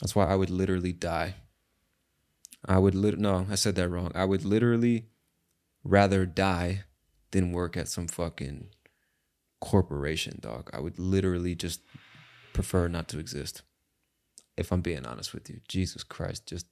That's 0.01 0.15
why 0.15 0.25
I 0.25 0.35
would 0.35 0.49
literally 0.49 0.93
die. 0.93 1.35
I 2.65 2.79
would 2.79 2.95
lit 2.95 3.19
no, 3.19 3.45
I 3.49 3.55
said 3.55 3.75
that 3.75 3.89
wrong. 3.89 4.11
I 4.15 4.25
would 4.25 4.43
literally 4.43 5.05
rather 5.83 6.25
die 6.25 6.83
than 7.31 7.51
work 7.51 7.77
at 7.77 7.87
some 7.87 8.07
fucking 8.07 8.69
corporation, 9.61 10.39
dog. 10.41 10.69
I 10.73 10.81
would 10.81 10.99
literally 10.99 11.55
just 11.55 11.81
prefer 12.53 12.87
not 12.89 13.07
to 13.09 13.19
exist. 13.19 13.61
If 14.57 14.71
I'm 14.71 14.81
being 14.81 15.05
honest 15.05 15.33
with 15.33 15.49
you. 15.49 15.61
Jesus 15.69 16.03
Christ, 16.03 16.45
just 16.45 16.65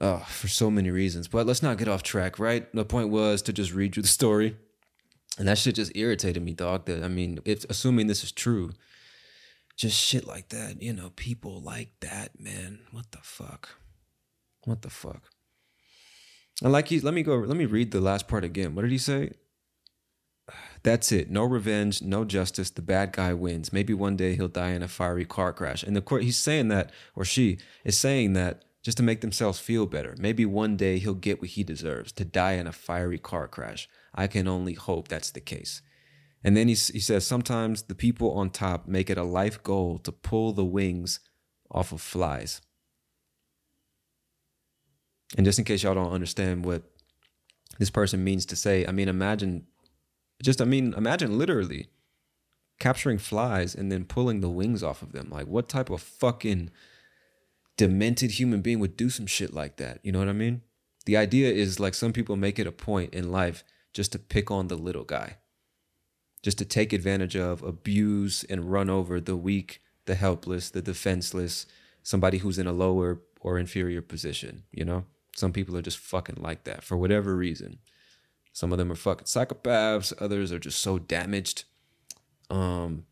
oh, 0.00 0.24
for 0.28 0.48
so 0.48 0.70
many 0.70 0.90
reasons. 0.90 1.28
But 1.28 1.46
let's 1.46 1.62
not 1.62 1.78
get 1.78 1.88
off 1.88 2.02
track, 2.02 2.38
right? 2.38 2.70
The 2.74 2.84
point 2.84 3.10
was 3.10 3.42
to 3.42 3.52
just 3.52 3.72
read 3.72 3.96
you 3.96 4.02
the 4.02 4.08
story. 4.08 4.56
And 5.38 5.46
that 5.48 5.58
shit 5.58 5.76
just 5.76 5.92
irritated 5.94 6.42
me, 6.42 6.52
dog. 6.52 6.86
That 6.86 7.04
I 7.04 7.08
mean, 7.08 7.38
if 7.44 7.64
assuming 7.70 8.06
this 8.06 8.24
is 8.24 8.32
true, 8.32 8.72
just 9.76 9.98
shit 9.98 10.26
like 10.26 10.48
that, 10.48 10.82
you 10.82 10.92
know, 10.92 11.10
people 11.14 11.60
like 11.60 11.92
that, 12.00 12.40
man. 12.40 12.80
What 12.90 13.12
the 13.12 13.18
fuck? 13.22 13.68
What 14.64 14.82
the 14.82 14.90
fuck? 14.90 15.22
And 16.62 16.72
like 16.72 16.88
he 16.88 17.00
let 17.00 17.14
me 17.14 17.22
go 17.22 17.36
let 17.36 17.56
me 17.56 17.66
read 17.66 17.90
the 17.90 18.00
last 18.00 18.28
part 18.28 18.44
again. 18.44 18.74
What 18.74 18.82
did 18.82 18.90
he 18.90 18.98
say? 18.98 19.32
That's 20.86 21.10
it. 21.10 21.32
No 21.32 21.42
revenge, 21.42 22.00
no 22.00 22.24
justice. 22.24 22.70
The 22.70 22.80
bad 22.80 23.10
guy 23.10 23.34
wins. 23.34 23.72
Maybe 23.72 23.92
one 23.92 24.14
day 24.14 24.36
he'll 24.36 24.46
die 24.46 24.70
in 24.70 24.84
a 24.84 24.88
fiery 24.88 25.24
car 25.24 25.52
crash. 25.52 25.82
And 25.82 25.96
the 25.96 26.00
court 26.00 26.22
he's 26.22 26.36
saying 26.36 26.68
that, 26.68 26.92
or 27.16 27.24
she 27.24 27.58
is 27.84 27.98
saying 27.98 28.34
that 28.34 28.64
just 28.84 28.96
to 28.98 29.02
make 29.02 29.20
themselves 29.20 29.58
feel 29.58 29.86
better. 29.86 30.14
Maybe 30.16 30.46
one 30.46 30.76
day 30.76 31.00
he'll 31.00 31.14
get 31.14 31.40
what 31.40 31.50
he 31.50 31.64
deserves 31.64 32.12
to 32.12 32.24
die 32.24 32.52
in 32.52 32.68
a 32.68 32.72
fiery 32.72 33.18
car 33.18 33.48
crash. 33.48 33.88
I 34.14 34.28
can 34.28 34.46
only 34.46 34.74
hope 34.74 35.08
that's 35.08 35.32
the 35.32 35.40
case. 35.40 35.82
And 36.44 36.56
then 36.56 36.68
he, 36.68 36.74
he 36.74 37.00
says, 37.00 37.26
sometimes 37.26 37.82
the 37.82 37.96
people 37.96 38.30
on 38.34 38.50
top 38.50 38.86
make 38.86 39.10
it 39.10 39.18
a 39.18 39.24
life 39.24 39.60
goal 39.64 39.98
to 40.04 40.12
pull 40.12 40.52
the 40.52 40.64
wings 40.64 41.18
off 41.68 41.90
of 41.90 42.00
flies. 42.00 42.60
And 45.36 45.44
just 45.44 45.58
in 45.58 45.64
case 45.64 45.82
y'all 45.82 45.96
don't 45.96 46.12
understand 46.12 46.64
what 46.64 46.84
this 47.80 47.90
person 47.90 48.22
means 48.22 48.46
to 48.46 48.54
say, 48.54 48.86
I 48.86 48.92
mean, 48.92 49.08
imagine, 49.08 49.66
just, 50.42 50.60
I 50.60 50.64
mean, 50.64 50.94
imagine 50.96 51.38
literally 51.38 51.88
capturing 52.78 53.18
flies 53.18 53.74
and 53.74 53.90
then 53.90 54.04
pulling 54.04 54.40
the 54.40 54.50
wings 54.50 54.82
off 54.82 55.02
of 55.02 55.12
them. 55.12 55.28
Like, 55.30 55.46
what 55.46 55.68
type 55.68 55.90
of 55.90 56.02
fucking 56.02 56.70
demented 57.76 58.32
human 58.32 58.60
being 58.60 58.80
would 58.80 58.96
do 58.96 59.10
some 59.10 59.26
shit 59.26 59.54
like 59.54 59.76
that? 59.76 60.00
You 60.02 60.12
know 60.12 60.18
what 60.18 60.28
I 60.28 60.32
mean? 60.32 60.62
The 61.06 61.16
idea 61.16 61.52
is 61.52 61.80
like 61.80 61.94
some 61.94 62.12
people 62.12 62.36
make 62.36 62.58
it 62.58 62.66
a 62.66 62.72
point 62.72 63.14
in 63.14 63.30
life 63.30 63.64
just 63.94 64.12
to 64.12 64.18
pick 64.18 64.50
on 64.50 64.68
the 64.68 64.76
little 64.76 65.04
guy, 65.04 65.38
just 66.42 66.58
to 66.58 66.64
take 66.64 66.92
advantage 66.92 67.36
of, 67.36 67.62
abuse, 67.62 68.44
and 68.44 68.70
run 68.70 68.90
over 68.90 69.20
the 69.20 69.36
weak, 69.36 69.80
the 70.04 70.16
helpless, 70.16 70.68
the 70.70 70.82
defenseless, 70.82 71.66
somebody 72.02 72.38
who's 72.38 72.58
in 72.58 72.66
a 72.66 72.72
lower 72.72 73.22
or 73.40 73.58
inferior 73.58 74.02
position, 74.02 74.64
you 74.70 74.84
know? 74.84 75.04
Some 75.34 75.52
people 75.52 75.76
are 75.76 75.82
just 75.82 75.98
fucking 75.98 76.38
like 76.40 76.64
that 76.64 76.82
for 76.82 76.96
whatever 76.96 77.36
reason. 77.36 77.78
Some 78.56 78.72
of 78.72 78.78
them 78.78 78.90
are 78.90 78.94
fucking 78.94 79.26
psychopaths, 79.26 80.14
others 80.18 80.50
are 80.50 80.58
just 80.58 80.80
so 80.80 80.98
damaged. 80.98 81.64
Um, 82.48 83.04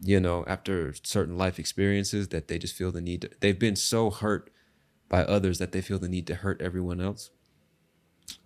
you 0.00 0.18
know, 0.18 0.42
after 0.46 0.94
certain 1.02 1.36
life 1.36 1.58
experiences 1.58 2.28
that 2.28 2.48
they 2.48 2.56
just 2.56 2.74
feel 2.74 2.90
the 2.90 3.02
need 3.02 3.20
to, 3.20 3.30
they've 3.40 3.58
been 3.58 3.76
so 3.76 4.08
hurt 4.08 4.48
by 5.10 5.22
others 5.24 5.58
that 5.58 5.72
they 5.72 5.82
feel 5.82 5.98
the 5.98 6.08
need 6.08 6.26
to 6.28 6.36
hurt 6.36 6.62
everyone 6.62 6.98
else. 6.98 7.28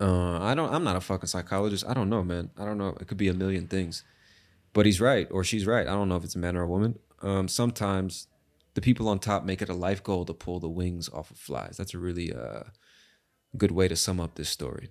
Uh, 0.01 0.41
I 0.41 0.57
don't 0.57 0.75
I'm 0.75 0.83
not 0.83 0.97
a 0.97 1.01
fucking 1.01 1.29
psychologist. 1.29 1.85
I 1.87 1.95
don't 1.95 2.11
know, 2.11 2.25
man. 2.25 2.51
I 2.59 2.65
don't 2.65 2.77
know. 2.77 2.97
It 3.01 3.07
could 3.07 3.17
be 3.17 3.29
a 3.29 3.33
million 3.33 3.69
things. 3.69 4.03
But 4.73 4.87
he's 4.87 5.01
right 5.01 5.29
or 5.31 5.45
she's 5.45 5.69
right. 5.69 5.87
I 5.87 5.93
don't 5.93 6.09
know 6.09 6.17
if 6.17 6.25
it's 6.25 6.35
a 6.35 6.41
man 6.41 6.57
or 6.57 6.63
a 6.63 6.69
woman. 6.69 6.99
Um, 7.23 7.47
sometimes 7.47 8.27
the 8.75 8.81
people 8.81 9.07
on 9.09 9.21
top 9.21 9.45
make 9.45 9.63
it 9.63 9.69
a 9.69 9.75
life 9.75 10.03
goal 10.03 10.25
to 10.25 10.35
pull 10.35 10.59
the 10.59 10.69
wings 10.69 11.09
off 11.09 11.31
of 11.31 11.37
flies. 11.37 11.77
That's 11.77 11.95
a 11.95 11.99
really 11.99 12.33
uh, 12.33 12.65
good 13.57 13.71
way 13.71 13.87
to 13.87 13.95
sum 13.95 14.19
up 14.19 14.35
this 14.35 14.49
story. 14.49 14.91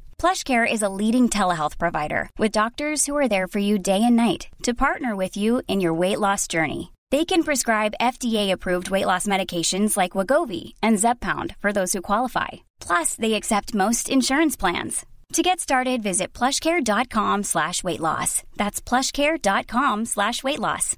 PlushCare 0.21 0.71
is 0.71 0.83
a 0.83 0.95
leading 1.01 1.29
telehealth 1.29 1.79
provider 1.79 2.29
with 2.37 2.51
doctors 2.51 3.07
who 3.07 3.17
are 3.17 3.27
there 3.27 3.47
for 3.47 3.57
you 3.57 3.79
day 3.79 4.03
and 4.03 4.15
night 4.15 4.49
to 4.61 4.75
partner 4.75 5.15
with 5.15 5.35
you 5.35 5.63
in 5.67 5.81
your 5.81 5.95
weight 5.95 6.19
loss 6.19 6.47
journey. 6.47 6.91
They 7.09 7.25
can 7.25 7.41
prescribe 7.41 7.95
FDA-approved 7.99 8.91
weight 8.91 9.07
loss 9.07 9.25
medications 9.25 9.97
like 9.97 10.11
Wegovy 10.11 10.73
and 10.83 10.99
Zepbound 10.99 11.55
for 11.57 11.73
those 11.73 11.93
who 11.93 12.03
qualify. 12.03 12.49
Plus, 12.79 13.15
they 13.15 13.33
accept 13.33 13.73
most 13.73 14.09
insurance 14.09 14.55
plans. 14.55 15.07
To 15.33 15.41
get 15.41 15.59
started, 15.59 16.03
visit 16.03 16.33
plushcare.com 16.33 17.41
slash 17.41 17.83
weight 17.83 17.99
loss. 17.99 18.43
That's 18.57 18.79
plushcare.com 18.79 20.05
slash 20.05 20.43
weight 20.43 20.59
loss. 20.59 20.97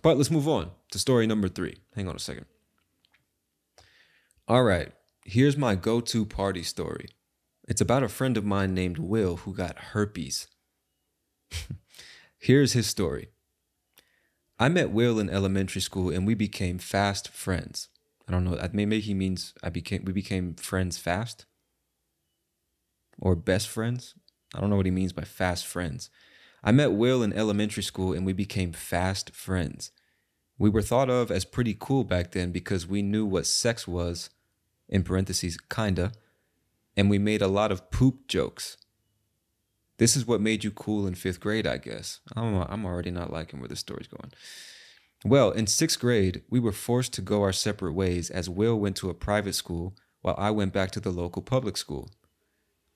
But 0.00 0.16
let's 0.16 0.30
move 0.30 0.48
on 0.48 0.70
to 0.92 0.98
story 0.98 1.26
number 1.26 1.50
three. 1.50 1.76
Hang 1.94 2.08
on 2.08 2.16
a 2.16 2.18
second. 2.18 2.46
All 4.48 4.62
right, 4.62 4.90
here's 5.30 5.56
my 5.56 5.74
go 5.74 6.00
to 6.00 6.26
party 6.26 6.62
story. 6.62 7.08
It's 7.68 7.80
about 7.80 8.02
a 8.02 8.08
friend 8.08 8.36
of 8.36 8.44
mine 8.44 8.74
named 8.74 8.98
Will 8.98 9.36
who 9.36 9.54
got 9.54 9.78
herpes. 9.78 10.48
here's 12.38 12.72
his 12.72 12.88
story. 12.88 13.28
I 14.58 14.68
met 14.68 14.90
Will 14.90 15.20
in 15.20 15.30
elementary 15.30 15.80
school 15.80 16.10
and 16.10 16.26
we 16.26 16.34
became 16.34 16.78
fast 16.78 17.28
friends. 17.28 17.88
I 18.26 18.32
don't 18.32 18.44
know. 18.44 18.58
Maybe 18.72 19.00
he 19.00 19.14
means 19.14 19.54
I 19.62 19.70
became 19.70 20.04
we 20.04 20.12
became 20.12 20.54
friends 20.54 20.98
fast 20.98 21.46
or 23.18 23.36
best 23.36 23.68
friends. 23.68 24.14
I 24.54 24.60
don't 24.60 24.70
know 24.70 24.76
what 24.76 24.86
he 24.86 24.92
means 24.92 25.12
by 25.12 25.22
fast 25.22 25.64
friends. 25.64 26.10
I 26.62 26.72
met 26.72 26.92
Will 26.92 27.22
in 27.22 27.32
elementary 27.32 27.84
school 27.84 28.12
and 28.12 28.26
we 28.26 28.32
became 28.32 28.72
fast 28.72 29.34
friends. 29.34 29.92
We 30.58 30.68
were 30.68 30.82
thought 30.82 31.08
of 31.08 31.30
as 31.30 31.44
pretty 31.44 31.76
cool 31.78 32.04
back 32.04 32.32
then 32.32 32.50
because 32.50 32.86
we 32.86 33.00
knew 33.00 33.24
what 33.24 33.46
sex 33.46 33.88
was, 33.88 34.28
in 34.90 35.02
parentheses, 35.02 35.56
kinda, 35.56 36.12
and 36.96 37.08
we 37.08 37.18
made 37.18 37.40
a 37.40 37.48
lot 37.48 37.72
of 37.72 37.90
poop 37.90 38.28
jokes. 38.28 38.76
This 39.96 40.16
is 40.16 40.26
what 40.26 40.40
made 40.40 40.64
you 40.64 40.70
cool 40.70 41.06
in 41.06 41.14
fifth 41.14 41.40
grade, 41.40 41.66
I 41.66 41.78
guess. 41.78 42.20
I'm, 42.36 42.54
I'm 42.56 42.84
already 42.84 43.10
not 43.10 43.32
liking 43.32 43.60
where 43.60 43.68
this 43.68 43.80
story's 43.80 44.08
going. 44.08 44.32
Well, 45.24 45.50
in 45.50 45.66
sixth 45.66 46.00
grade, 46.00 46.42
we 46.48 46.58
were 46.58 46.72
forced 46.72 47.12
to 47.14 47.22
go 47.22 47.42
our 47.42 47.52
separate 47.52 47.92
ways 47.92 48.30
as 48.30 48.48
Will 48.48 48.78
went 48.78 48.96
to 48.96 49.10
a 49.10 49.14
private 49.14 49.54
school 49.54 49.94
while 50.22 50.34
I 50.38 50.50
went 50.50 50.72
back 50.72 50.90
to 50.92 51.00
the 51.00 51.10
local 51.10 51.42
public 51.42 51.76
school. 51.76 52.10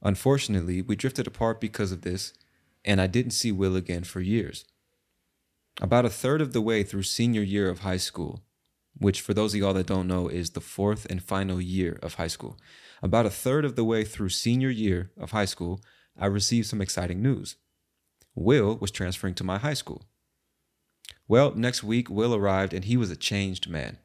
Unfortunately, 0.02 0.82
we 0.82 0.96
drifted 0.96 1.26
apart 1.26 1.60
because 1.60 1.92
of 1.92 2.02
this, 2.02 2.32
and 2.84 3.00
I 3.00 3.06
didn't 3.06 3.32
see 3.32 3.52
Will 3.52 3.76
again 3.76 4.04
for 4.04 4.20
years. 4.20 4.64
About 5.80 6.04
a 6.04 6.10
third 6.10 6.40
of 6.40 6.52
the 6.52 6.60
way 6.60 6.82
through 6.82 7.02
senior 7.02 7.42
year 7.42 7.68
of 7.68 7.80
high 7.80 7.96
school, 7.96 8.42
which 8.98 9.20
for 9.20 9.34
those 9.34 9.54
of 9.54 9.60
y'all 9.60 9.74
that 9.74 9.86
don't 9.86 10.08
know 10.08 10.28
is 10.28 10.50
the 10.50 10.60
fourth 10.60 11.06
and 11.10 11.22
final 11.22 11.60
year 11.60 11.98
of 12.02 12.14
high 12.14 12.28
school, 12.28 12.56
about 13.02 13.26
a 13.26 13.30
third 13.30 13.64
of 13.64 13.76
the 13.76 13.84
way 13.84 14.04
through 14.04 14.28
senior 14.28 14.70
year 14.70 15.10
of 15.18 15.32
high 15.32 15.44
school, 15.44 15.80
I 16.18 16.26
received 16.26 16.68
some 16.68 16.80
exciting 16.80 17.22
news. 17.22 17.56
Will 18.34 18.76
was 18.76 18.90
transferring 18.90 19.34
to 19.34 19.44
my 19.44 19.58
high 19.58 19.74
school. 19.74 20.04
Well, 21.26 21.54
next 21.54 21.82
week, 21.82 22.10
Will 22.10 22.34
arrived 22.34 22.74
and 22.74 22.84
he 22.84 22.96
was 22.96 23.10
a 23.10 23.16
changed 23.16 23.68
man. 23.68 23.98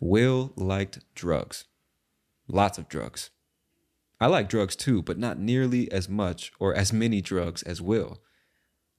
Will 0.00 0.52
liked 0.56 1.00
drugs. 1.14 1.64
Lots 2.48 2.78
of 2.78 2.88
drugs. 2.88 3.30
I 4.20 4.26
like 4.26 4.48
drugs 4.48 4.76
too, 4.76 5.02
but 5.02 5.18
not 5.18 5.38
nearly 5.38 5.90
as 5.90 6.08
much 6.08 6.52
or 6.60 6.74
as 6.74 6.92
many 6.92 7.20
drugs 7.20 7.62
as 7.62 7.80
Will. 7.80 8.20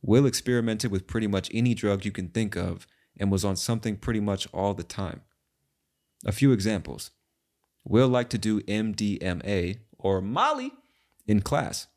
Will 0.02 0.26
experimented 0.26 0.91
with 0.91 1.08
pretty 1.08 1.28
much 1.28 1.50
any 1.54 1.74
drug 1.74 2.04
you 2.04 2.12
can 2.12 2.28
think 2.28 2.56
of 2.56 2.88
and 3.19 3.32
was 3.32 3.45
on 3.45 3.56
something 3.56 3.95
pretty 3.95 4.19
much 4.19 4.47
all 4.54 4.73
the 4.73 4.84
time. 4.84 5.21
A 6.26 6.32
few 6.32 6.52
examples 6.52 7.12
Will 7.86 8.08
liked 8.08 8.32
to 8.32 8.38
do 8.38 8.62
MDMA 8.62 9.80
or 9.97 10.21
Molly 10.21 10.71
in 11.28 11.41
class. 11.41 11.88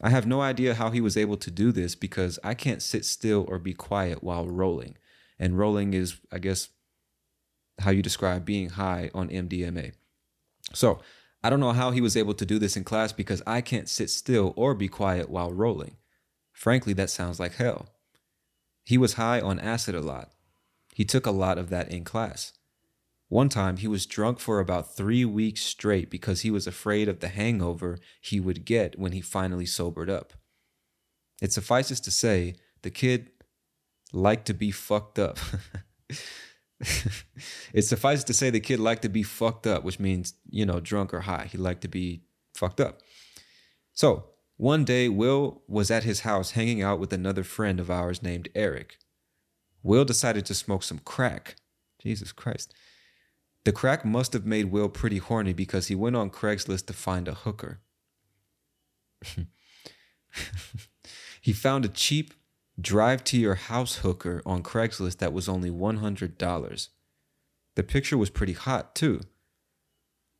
I 0.00 0.10
have 0.10 0.26
no 0.26 0.40
idea 0.40 0.74
how 0.74 0.90
he 0.90 1.00
was 1.00 1.16
able 1.16 1.36
to 1.38 1.50
do 1.50 1.72
this 1.72 1.94
because 1.94 2.38
I 2.44 2.54
can't 2.54 2.82
sit 2.82 3.04
still 3.04 3.44
or 3.48 3.58
be 3.58 3.74
quiet 3.74 4.22
while 4.22 4.46
rolling. 4.46 4.96
And 5.38 5.58
rolling 5.58 5.94
is, 5.94 6.20
I 6.30 6.38
guess, 6.38 6.68
how 7.80 7.90
you 7.90 8.02
describe 8.02 8.44
being 8.44 8.70
high 8.70 9.10
on 9.14 9.28
MDMA. 9.28 9.92
So 10.74 11.00
I 11.42 11.50
don't 11.50 11.60
know 11.60 11.72
how 11.72 11.90
he 11.90 12.00
was 12.00 12.16
able 12.16 12.34
to 12.34 12.46
do 12.46 12.58
this 12.58 12.76
in 12.76 12.84
class 12.84 13.12
because 13.12 13.42
I 13.46 13.60
can't 13.60 13.88
sit 13.88 14.10
still 14.10 14.52
or 14.56 14.74
be 14.74 14.88
quiet 14.88 15.30
while 15.30 15.52
rolling. 15.52 15.96
Frankly, 16.52 16.92
that 16.94 17.10
sounds 17.10 17.40
like 17.40 17.54
hell. 17.54 17.88
He 18.84 18.98
was 18.98 19.14
high 19.14 19.40
on 19.40 19.58
acid 19.58 19.94
a 19.94 20.00
lot. 20.00 20.30
He 20.96 21.04
took 21.04 21.26
a 21.26 21.30
lot 21.30 21.58
of 21.58 21.68
that 21.68 21.90
in 21.90 22.04
class. 22.04 22.54
One 23.28 23.50
time, 23.50 23.76
he 23.76 23.86
was 23.86 24.06
drunk 24.06 24.40
for 24.40 24.60
about 24.60 24.96
three 24.96 25.26
weeks 25.26 25.60
straight 25.60 26.08
because 26.08 26.40
he 26.40 26.50
was 26.50 26.66
afraid 26.66 27.06
of 27.06 27.20
the 27.20 27.28
hangover 27.28 27.98
he 28.18 28.40
would 28.40 28.64
get 28.64 28.98
when 28.98 29.12
he 29.12 29.20
finally 29.20 29.66
sobered 29.66 30.08
up. 30.08 30.32
It 31.42 31.52
suffices 31.52 32.00
to 32.00 32.10
say, 32.10 32.54
the 32.80 32.88
kid 32.88 33.28
liked 34.10 34.46
to 34.46 34.54
be 34.54 34.70
fucked 34.70 35.18
up. 35.18 35.38
it 36.80 37.82
suffices 37.82 38.24
to 38.24 38.32
say 38.32 38.48
the 38.48 38.58
kid 38.58 38.80
liked 38.80 39.02
to 39.02 39.10
be 39.10 39.22
fucked 39.22 39.66
up, 39.66 39.84
which 39.84 40.00
means, 40.00 40.32
you 40.48 40.64
know, 40.64 40.80
drunk 40.80 41.12
or 41.12 41.20
high. 41.20 41.46
He 41.52 41.58
liked 41.58 41.82
to 41.82 41.88
be 41.88 42.22
fucked 42.54 42.80
up. 42.80 43.00
So, 43.92 44.30
one 44.56 44.86
day, 44.86 45.10
Will 45.10 45.60
was 45.68 45.90
at 45.90 46.04
his 46.04 46.20
house 46.20 46.52
hanging 46.52 46.80
out 46.80 46.98
with 46.98 47.12
another 47.12 47.44
friend 47.44 47.80
of 47.80 47.90
ours 47.90 48.22
named 48.22 48.48
Eric. 48.54 48.96
Will 49.82 50.04
decided 50.04 50.46
to 50.46 50.54
smoke 50.54 50.82
some 50.82 51.00
crack. 51.00 51.56
Jesus 52.00 52.32
Christ. 52.32 52.74
The 53.64 53.72
crack 53.72 54.04
must 54.04 54.32
have 54.32 54.46
made 54.46 54.66
Will 54.66 54.88
pretty 54.88 55.18
horny 55.18 55.52
because 55.52 55.88
he 55.88 55.96
went 55.96 56.14
on 56.14 56.30
Craigslist 56.30 56.86
to 56.86 56.92
find 56.92 57.26
a 57.26 57.34
hooker. 57.34 57.80
he 61.40 61.52
found 61.52 61.84
a 61.84 61.88
cheap 61.88 62.32
drive 62.80 63.24
to 63.24 63.36
your 63.36 63.56
house 63.56 63.96
hooker 63.96 64.40
on 64.46 64.62
Craigslist 64.62 65.18
that 65.18 65.32
was 65.32 65.48
only 65.48 65.70
$100. 65.70 66.88
The 67.74 67.82
picture 67.82 68.16
was 68.16 68.30
pretty 68.30 68.52
hot, 68.52 68.94
too. 68.94 69.22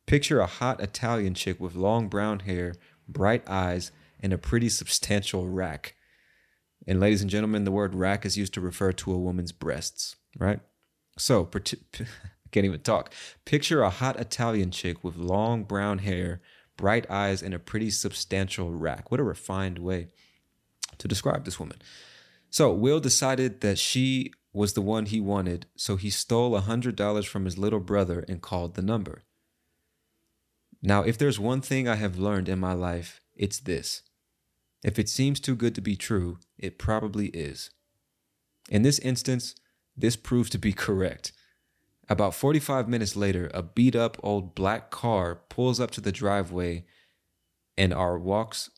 Picture 0.05 0.39
a 0.39 0.45
hot 0.45 0.79
Italian 0.79 1.33
chick 1.33 1.59
with 1.59 1.75
long 1.75 2.07
brown 2.07 2.39
hair, 2.39 2.75
bright 3.09 3.43
eyes, 3.45 3.91
and 4.21 4.31
a 4.31 4.37
pretty 4.37 4.69
substantial 4.69 5.49
rack. 5.49 5.96
And 6.87 7.01
ladies 7.01 7.21
and 7.21 7.29
gentlemen, 7.29 7.65
the 7.65 7.71
word 7.71 7.93
rack 7.93 8.25
is 8.25 8.37
used 8.37 8.53
to 8.53 8.61
refer 8.61 8.93
to 8.93 9.13
a 9.13 9.17
woman's 9.17 9.51
breasts, 9.51 10.15
right? 10.39 10.61
So, 11.17 11.49
I 11.53 12.49
can't 12.51 12.65
even 12.65 12.79
talk. 12.79 13.13
Picture 13.43 13.81
a 13.81 13.89
hot 13.89 14.17
Italian 14.19 14.71
chick 14.71 15.03
with 15.03 15.17
long 15.17 15.63
brown 15.63 15.99
hair, 15.99 16.41
bright 16.77 17.09
eyes, 17.09 17.43
and 17.43 17.53
a 17.53 17.59
pretty 17.59 17.89
substantial 17.89 18.71
rack. 18.71 19.11
What 19.11 19.19
a 19.19 19.23
refined 19.23 19.79
way 19.79 20.07
to 20.97 21.07
describe 21.07 21.43
this 21.43 21.59
woman. 21.59 21.77
So 22.49 22.71
Will 22.71 23.01
decided 23.01 23.59
that 23.61 23.77
she 23.77 24.31
was 24.53 24.73
the 24.73 24.81
one 24.81 25.07
he 25.07 25.19
wanted, 25.19 25.65
so 25.75 25.97
he 25.97 26.09
stole 26.09 26.55
a 26.55 26.61
$100 26.61 27.27
from 27.27 27.45
his 27.45 27.57
little 27.57 27.81
brother 27.81 28.23
and 28.29 28.41
called 28.41 28.75
the 28.75 28.81
number. 28.81 29.23
Now, 30.81 31.01
if 31.01 31.17
there's 31.17 31.39
one 31.39 31.61
thing 31.61 31.87
I 31.87 31.95
have 31.95 32.17
learned 32.17 32.47
in 32.47 32.59
my 32.59 32.73
life, 32.73 33.19
it's 33.35 33.59
this. 33.59 34.03
If 34.83 34.99
it 34.99 35.09
seems 35.09 35.39
too 35.39 35.55
good 35.55 35.75
to 35.75 35.81
be 35.81 35.95
true, 35.95 36.39
it 36.57 36.77
probably 36.77 37.27
is. 37.27 37.71
In 38.69 38.83
this 38.83 38.99
instance, 38.99 39.55
this 39.95 40.15
proved 40.15 40.51
to 40.51 40.57
be 40.57 40.73
correct. 40.73 41.31
About 42.09 42.33
45 42.33 42.87
minutes 42.87 43.15
later, 43.15 43.49
a 43.53 43.63
beat 43.63 43.95
up 43.95 44.17
old 44.23 44.55
black 44.55 44.91
car 44.91 45.35
pulls 45.49 45.79
up 45.79 45.91
to 45.91 46.01
the 46.01 46.11
driveway 46.11 46.85
and 47.77 47.93
our 47.93 48.17
walks. 48.17 48.69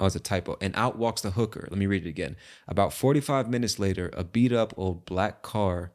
Oh, 0.00 0.06
it's 0.06 0.16
a 0.16 0.20
typo. 0.20 0.56
And 0.60 0.74
out 0.76 0.96
walks 0.96 1.20
the 1.20 1.32
hooker. 1.32 1.68
Let 1.70 1.78
me 1.78 1.86
read 1.86 2.06
it 2.06 2.08
again. 2.08 2.36
About 2.66 2.92
45 2.92 3.48
minutes 3.48 3.78
later, 3.78 4.10
a 4.14 4.24
beat 4.24 4.52
up 4.52 4.72
old 4.76 5.04
black 5.04 5.42
car 5.42 5.92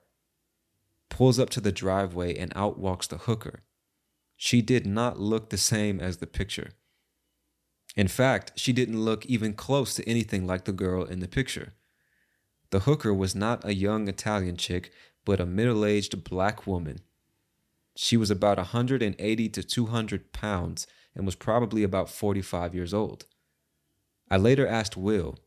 pulls 1.10 1.40
up 1.40 1.50
to 1.52 1.62
the 1.62 1.72
driveway 1.72 2.38
and 2.38 2.54
out 2.56 2.78
walks 2.78 3.08
the 3.08 3.18
hooker. 3.18 3.64
She 4.38 4.62
did 4.62 4.86
not 4.86 5.20
look 5.20 5.50
the 5.50 5.58
same 5.58 6.00
as 6.00 6.18
the 6.18 6.28
picture. 6.28 6.72
In 7.96 8.08
fact, 8.08 8.52
she 8.56 8.74
didn't 8.74 9.04
look 9.04 9.26
even 9.26 9.54
close 9.54 9.96
to 9.96 10.08
anything 10.10 10.46
like 10.46 10.66
the 10.66 10.72
girl 10.72 11.04
in 11.04 11.20
the 11.20 11.28
picture. 11.28 11.74
The 12.72 12.82
hooker 12.82 13.14
was 13.14 13.36
not 13.36 13.64
a 13.64 13.74
young 13.74 14.08
Italian 14.08 14.58
chick, 14.58 14.92
but 15.24 15.40
a 15.40 15.46
middle 15.46 15.86
aged 15.86 16.24
black 16.24 16.68
woman. 16.68 17.00
She 17.96 18.18
was 18.18 18.30
about 18.30 18.58
180 18.58 19.50
to 19.50 19.64
200 19.64 20.34
pounds 20.34 20.88
and 21.16 21.26
was 21.26 21.36
probably 21.36 21.84
about 21.84 22.10
45 22.10 22.76
years 22.76 22.94
old. 22.94 23.26
I 24.30 24.38
later 24.38 24.68
asked 24.68 24.98
Will, 24.98 25.38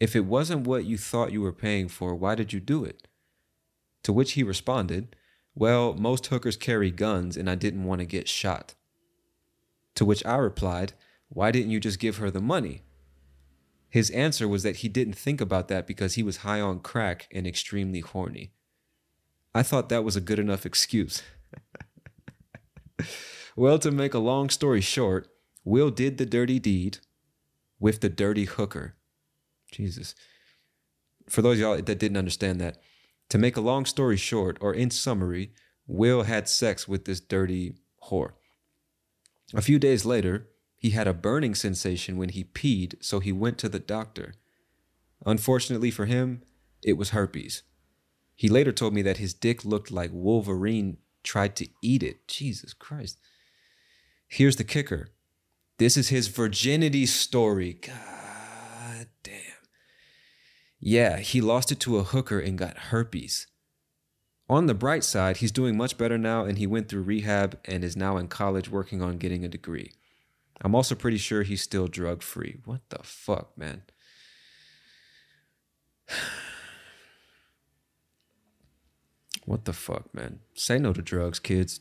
if 0.00 0.16
it 0.16 0.24
wasn't 0.24 0.66
what 0.66 0.84
you 0.84 0.98
thought 0.98 1.30
you 1.30 1.42
were 1.42 1.52
paying 1.52 1.86
for, 1.86 2.16
why 2.16 2.34
did 2.34 2.52
you 2.52 2.58
do 2.58 2.84
it? 2.84 3.06
To 4.02 4.12
which 4.12 4.32
he 4.32 4.42
responded, 4.42 5.14
Well, 5.54 5.94
most 5.94 6.26
hookers 6.26 6.56
carry 6.56 6.90
guns 6.90 7.36
and 7.36 7.48
I 7.48 7.54
didn't 7.54 7.84
want 7.84 8.00
to 8.00 8.06
get 8.06 8.26
shot. 8.26 8.74
To 9.94 10.04
which 10.04 10.26
I 10.26 10.36
replied, 10.36 10.94
Why 11.32 11.50
didn't 11.50 11.70
you 11.70 11.80
just 11.80 11.98
give 11.98 12.18
her 12.18 12.30
the 12.30 12.42
money? 12.42 12.82
His 13.88 14.10
answer 14.10 14.46
was 14.46 14.62
that 14.64 14.76
he 14.76 14.88
didn't 14.88 15.14
think 15.14 15.40
about 15.40 15.68
that 15.68 15.86
because 15.86 16.14
he 16.14 16.22
was 16.22 16.38
high 16.38 16.60
on 16.60 16.80
crack 16.80 17.26
and 17.32 17.46
extremely 17.46 18.00
horny. 18.00 18.52
I 19.54 19.62
thought 19.62 19.88
that 19.88 20.04
was 20.04 20.14
a 20.14 20.20
good 20.20 20.38
enough 20.38 20.66
excuse. 20.66 21.22
well, 23.56 23.78
to 23.78 23.90
make 23.90 24.12
a 24.14 24.18
long 24.18 24.50
story 24.50 24.82
short, 24.82 25.28
Will 25.64 25.90
did 25.90 26.18
the 26.18 26.26
dirty 26.26 26.58
deed 26.58 26.98
with 27.78 28.00
the 28.00 28.08
dirty 28.08 28.44
hooker. 28.44 28.94
Jesus. 29.70 30.14
For 31.28 31.40
those 31.40 31.58
y'all 31.58 31.76
that 31.76 31.98
didn't 31.98 32.16
understand 32.16 32.60
that, 32.60 32.78
to 33.30 33.38
make 33.38 33.56
a 33.56 33.62
long 33.62 33.86
story 33.86 34.18
short, 34.18 34.58
or 34.60 34.74
in 34.74 34.90
summary, 34.90 35.52
Will 35.86 36.24
had 36.24 36.48
sex 36.48 36.86
with 36.86 37.06
this 37.06 37.20
dirty 37.20 37.76
whore. 38.04 38.32
A 39.54 39.62
few 39.62 39.78
days 39.78 40.04
later, 40.04 40.48
he 40.82 40.90
had 40.90 41.06
a 41.06 41.14
burning 41.14 41.54
sensation 41.54 42.16
when 42.16 42.30
he 42.30 42.42
peed, 42.42 42.96
so 42.98 43.20
he 43.20 43.30
went 43.30 43.56
to 43.58 43.68
the 43.68 43.78
doctor. 43.78 44.34
Unfortunately 45.24 45.92
for 45.92 46.06
him, 46.06 46.42
it 46.82 46.94
was 46.94 47.10
herpes. 47.10 47.62
He 48.34 48.48
later 48.48 48.72
told 48.72 48.92
me 48.92 49.00
that 49.02 49.18
his 49.18 49.32
dick 49.32 49.64
looked 49.64 49.92
like 49.92 50.10
Wolverine 50.12 50.96
tried 51.22 51.54
to 51.54 51.68
eat 51.82 52.02
it. 52.02 52.26
Jesus 52.26 52.74
Christ. 52.74 53.20
Here's 54.26 54.56
the 54.56 54.64
kicker 54.64 55.10
this 55.78 55.96
is 55.96 56.08
his 56.08 56.26
virginity 56.26 57.06
story. 57.06 57.74
God 57.74 59.06
damn. 59.22 59.34
Yeah, 60.80 61.18
he 61.18 61.40
lost 61.40 61.70
it 61.70 61.78
to 61.80 61.98
a 61.98 62.02
hooker 62.02 62.40
and 62.40 62.58
got 62.58 62.76
herpes. 62.90 63.46
On 64.48 64.66
the 64.66 64.74
bright 64.74 65.04
side, 65.04 65.36
he's 65.36 65.52
doing 65.52 65.76
much 65.76 65.96
better 65.96 66.18
now 66.18 66.44
and 66.44 66.58
he 66.58 66.66
went 66.66 66.88
through 66.88 67.02
rehab 67.02 67.60
and 67.66 67.84
is 67.84 67.96
now 67.96 68.16
in 68.16 68.26
college 68.26 68.68
working 68.68 69.00
on 69.00 69.18
getting 69.18 69.44
a 69.44 69.48
degree. 69.48 69.92
I'm 70.62 70.74
also 70.76 70.94
pretty 70.94 71.18
sure 71.18 71.42
he's 71.42 71.60
still 71.60 71.88
drug 71.88 72.22
free. 72.22 72.58
What 72.64 72.80
the 72.88 73.00
fuck, 73.02 73.58
man? 73.58 73.82
What 79.44 79.64
the 79.64 79.72
fuck, 79.72 80.14
man? 80.14 80.38
Say 80.54 80.78
no 80.78 80.92
to 80.92 81.02
drugs, 81.02 81.40
kids. 81.40 81.80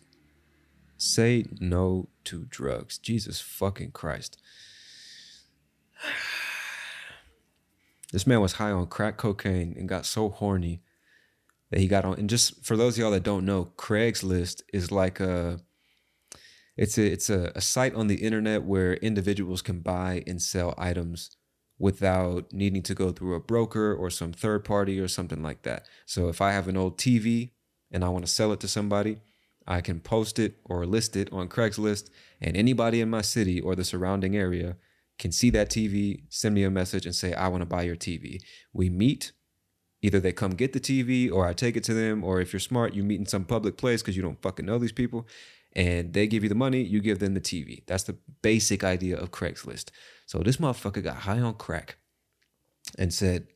Say 0.98 1.46
no 1.60 2.10
to 2.24 2.46
drugs. 2.46 2.98
Jesus 2.98 3.40
fucking 3.40 3.92
Christ. 3.92 4.42
This 8.12 8.28
man 8.28 8.42
was 8.42 8.54
high 8.54 8.72
on 8.72 8.88
crack 8.88 9.16
cocaine 9.16 9.74
and 9.78 9.88
got 9.88 10.06
so 10.06 10.28
horny 10.28 10.82
that 11.70 11.80
he 11.80 11.88
got 11.88 12.04
on. 12.04 12.20
And 12.20 12.30
just 12.30 12.66
for 12.66 12.76
those 12.76 12.96
of 12.96 13.00
y'all 13.00 13.12
that 13.12 13.24
don't 13.24 13.46
know, 13.46 13.72
Craigslist 13.78 14.64
is 14.74 14.92
like 14.92 15.22
a 15.22 15.62
it's 16.82 16.98
a 16.98 17.06
it's 17.06 17.30
a, 17.30 17.52
a 17.54 17.62
site 17.62 17.94
on 17.94 18.08
the 18.08 18.16
internet 18.16 18.64
where 18.64 18.96
individuals 18.96 19.62
can 19.62 19.82
buy 19.82 20.24
and 20.26 20.42
sell 20.42 20.74
items 20.80 21.30
without 21.78 22.52
needing 22.52 22.82
to 22.82 22.96
go 22.96 23.12
through 23.12 23.36
a 23.36 23.40
broker 23.40 23.94
or 23.94 24.10
some 24.10 24.34
third 24.34 24.66
party 24.66 25.00
or 25.00 25.08
something 25.08 25.44
like 25.44 25.62
that. 25.62 25.86
So 26.08 26.28
if 26.28 26.42
I 26.42 26.54
have 26.54 26.68
an 26.68 26.78
old 26.78 26.98
TV 26.98 27.52
and 27.92 28.04
I 28.04 28.10
want 28.10 28.26
to 28.26 28.32
sell 28.32 28.52
it 28.52 28.60
to 28.62 28.68
somebody, 28.68 29.18
I 29.68 29.82
can 29.82 30.00
post 30.00 30.40
it 30.40 30.56
or 30.66 30.88
list 30.88 31.16
it 31.16 31.32
on 31.32 31.50
Craigslist, 31.50 32.10
and 32.40 32.58
anybody 32.58 33.00
in 33.00 33.12
my 33.12 33.22
city 33.22 33.62
or 33.62 33.76
the 33.76 33.84
surrounding 33.84 34.36
area 34.36 34.76
can 35.20 35.32
see 35.32 35.52
that 35.52 35.70
TV, 35.70 36.24
send 36.30 36.56
me 36.56 36.64
a 36.64 36.72
message, 36.72 37.06
and 37.06 37.14
say, 37.14 37.32
I 37.34 37.48
want 37.48 37.62
to 37.62 37.68
buy 37.68 37.84
your 37.84 37.96
TV. 37.96 38.42
We 38.74 38.90
meet. 38.90 39.34
Either 40.02 40.20
they 40.20 40.32
come 40.32 40.52
get 40.52 40.74
the 40.74 40.80
TV 40.80 41.32
or 41.32 41.46
I 41.46 41.54
take 41.54 41.78
it 41.78 41.84
to 41.84 41.94
them, 41.94 42.24
or 42.24 42.42
if 42.42 42.54
you're 42.54 42.60
smart, 42.60 42.96
you 42.96 43.04
meet 43.04 43.20
in 43.20 43.28
some 43.28 43.46
public 43.46 43.78
place 43.78 44.02
because 44.02 44.16
you 44.16 44.24
don't 44.24 44.42
fucking 44.42 44.66
know 44.66 44.80
these 44.80 44.92
people 44.92 45.28
and 45.74 46.14
they 46.14 46.28
give 46.28 46.44
you 46.44 46.50
the 46.50 46.56
money, 46.56 46.82
you 46.82 47.00
give 47.02 47.20
them 47.20 47.34
the 47.34 47.42
TV. 47.42 47.84
That's 47.88 48.04
the 48.04 48.18
basic 48.42 48.84
idea 48.84 49.18
of 49.18 49.32
Craigslist. 49.32 49.90
So 50.26 50.40
this 50.40 50.58
motherfucker 50.58 51.04
got 51.04 51.18
high 51.18 51.40
on 51.40 51.56
crack 51.56 51.98
and 52.98 53.14
said, 53.14 53.48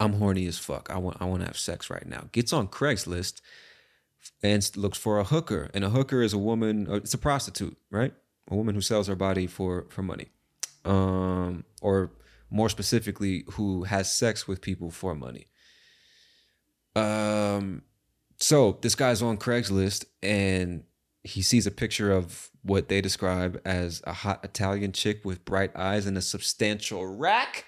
I'm 0.00 0.14
horny 0.14 0.46
as 0.46 0.58
fuck. 0.58 0.90
I 0.90 0.98
want 0.98 1.18
I 1.20 1.24
want 1.24 1.40
to 1.42 1.46
have 1.46 1.58
sex 1.58 1.90
right 1.90 2.06
now. 2.06 2.28
Gets 2.32 2.52
on 2.52 2.68
Craigslist 2.68 3.40
and 4.42 4.68
looks 4.76 4.98
for 4.98 5.18
a 5.18 5.24
hooker. 5.24 5.70
And 5.74 5.84
a 5.84 5.90
hooker 5.90 6.22
is 6.22 6.32
a 6.32 6.38
woman, 6.38 6.88
uh, 6.90 6.94
it's 6.96 7.14
a 7.14 7.18
prostitute, 7.18 7.76
right? 7.90 8.14
A 8.50 8.54
woman 8.56 8.74
who 8.74 8.80
sells 8.80 9.08
her 9.08 9.16
body 9.16 9.46
for 9.46 9.86
for 9.90 10.02
money. 10.02 10.28
um, 10.84 11.64
or 11.82 12.12
more 12.50 12.68
specifically, 12.68 13.44
who 13.52 13.84
has 13.84 14.14
sex 14.14 14.46
with 14.48 14.60
people 14.60 14.90
for 14.90 15.14
money. 15.14 15.48
Um, 16.94 17.82
so 18.38 18.78
this 18.82 18.94
guy's 18.94 19.22
on 19.22 19.38
Craigslist 19.38 20.04
and 20.22 20.84
he 21.22 21.42
sees 21.42 21.66
a 21.66 21.70
picture 21.70 22.12
of 22.12 22.50
what 22.62 22.88
they 22.88 23.00
describe 23.00 23.60
as 23.64 24.02
a 24.06 24.12
hot 24.12 24.44
Italian 24.44 24.92
chick 24.92 25.24
with 25.24 25.44
bright 25.44 25.70
eyes 25.76 26.06
and 26.06 26.16
a 26.16 26.22
substantial 26.22 27.06
rack. 27.06 27.64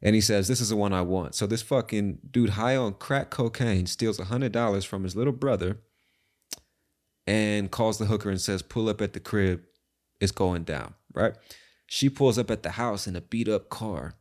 And 0.00 0.14
he 0.14 0.20
says, 0.20 0.48
This 0.48 0.60
is 0.60 0.70
the 0.70 0.76
one 0.76 0.92
I 0.92 1.02
want. 1.02 1.34
So 1.34 1.46
this 1.46 1.62
fucking 1.62 2.18
dude 2.30 2.50
high 2.50 2.76
on 2.76 2.94
crack 2.94 3.30
cocaine 3.30 3.86
steals 3.86 4.18
a 4.18 4.24
hundred 4.24 4.52
dollars 4.52 4.84
from 4.84 5.04
his 5.04 5.14
little 5.14 5.32
brother 5.32 5.78
and 7.26 7.70
calls 7.70 7.98
the 7.98 8.06
hooker 8.06 8.30
and 8.30 8.40
says, 8.40 8.62
Pull 8.62 8.88
up 8.88 9.00
at 9.00 9.12
the 9.12 9.20
crib. 9.20 9.62
It's 10.20 10.32
going 10.32 10.64
down, 10.64 10.94
right? 11.14 11.34
She 11.86 12.08
pulls 12.08 12.38
up 12.38 12.50
at 12.50 12.62
the 12.62 12.70
house 12.70 13.06
in 13.06 13.16
a 13.16 13.20
beat 13.20 13.48
up 13.48 13.68
car. 13.68 14.14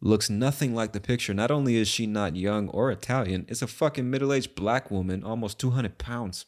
Looks 0.00 0.30
nothing 0.30 0.74
like 0.74 0.92
the 0.92 1.00
picture. 1.00 1.34
Not 1.34 1.50
only 1.50 1.76
is 1.76 1.88
she 1.88 2.06
not 2.06 2.36
young 2.36 2.68
or 2.68 2.90
Italian, 2.90 3.46
it's 3.48 3.62
a 3.62 3.66
fucking 3.66 4.08
middle 4.08 4.32
aged 4.32 4.54
black 4.54 4.90
woman, 4.90 5.24
almost 5.24 5.58
200 5.58 5.98
pounds. 5.98 6.46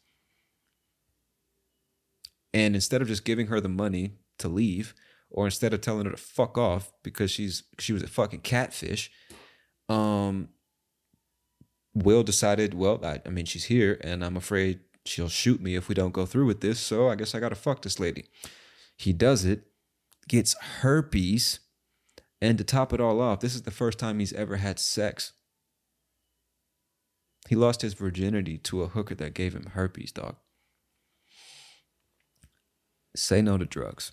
And 2.55 2.75
instead 2.75 3.03
of 3.03 3.09
just 3.09 3.25
giving 3.25 3.49
her 3.49 3.61
the 3.61 3.69
money 3.69 4.13
to 4.39 4.49
leave, 4.49 4.95
or 5.31 5.47
instead 5.47 5.73
of 5.73 5.81
telling 5.81 6.05
her 6.05 6.13
to 6.13 6.17
fuck 6.17 6.59
off 6.59 6.93
because 7.03 7.31
she's 7.31 7.63
she 7.79 7.93
was 7.93 8.03
a 8.03 8.09
fucking 8.09 8.41
catfish, 8.41 9.11
um, 9.89 10.49
Will 11.95 12.23
decided, 12.23 12.75
well, 12.75 13.05
I, 13.05 13.21
I 13.27 13.31
mean, 13.31 13.47
she's 13.47 13.65
here, 13.65 13.99
and 14.03 14.25
I'm 14.25 14.37
afraid 14.37 14.81
she'll 15.05 15.29
shoot 15.29 15.61
me 15.61 15.75
if 15.75 15.89
we 15.89 15.95
don't 15.95 16.13
go 16.13 16.27
through 16.27 16.47
with 16.47 16.61
this. 16.61 16.79
So 16.79 17.09
I 17.09 17.17
guess 17.17 17.35
I 17.35 17.41
gotta 17.41 17.55
fuck 17.55 17.83
this 17.83 17.99
lady. 17.99 18.27
He 18.97 19.13
does 19.13 19.45
it, 19.45 19.65
gets 20.29 20.55
herpes, 20.83 21.61
and 22.41 22.59
to 22.59 22.65
top 22.65 22.93
it 22.93 23.01
all 23.01 23.21
off, 23.21 23.41
this 23.41 23.55
is 23.55 23.63
the 23.63 23.71
first 23.71 23.99
time 23.99 24.19
he's 24.19 24.33
ever 24.33 24.57
had 24.57 24.79
sex. 24.79 25.33
He 27.49 27.57
lost 27.57 27.83
his 27.83 27.95
virginity 27.95 28.59
to 28.59 28.83
a 28.83 28.89
hooker 28.89 29.15
that 29.17 29.35
gave 29.35 29.55
him 29.55 29.71
herpes, 29.73 30.13
dog. 30.13 30.37
Say 33.17 33.43
no 33.43 33.59
to 33.59 33.65
drugs. 33.65 34.13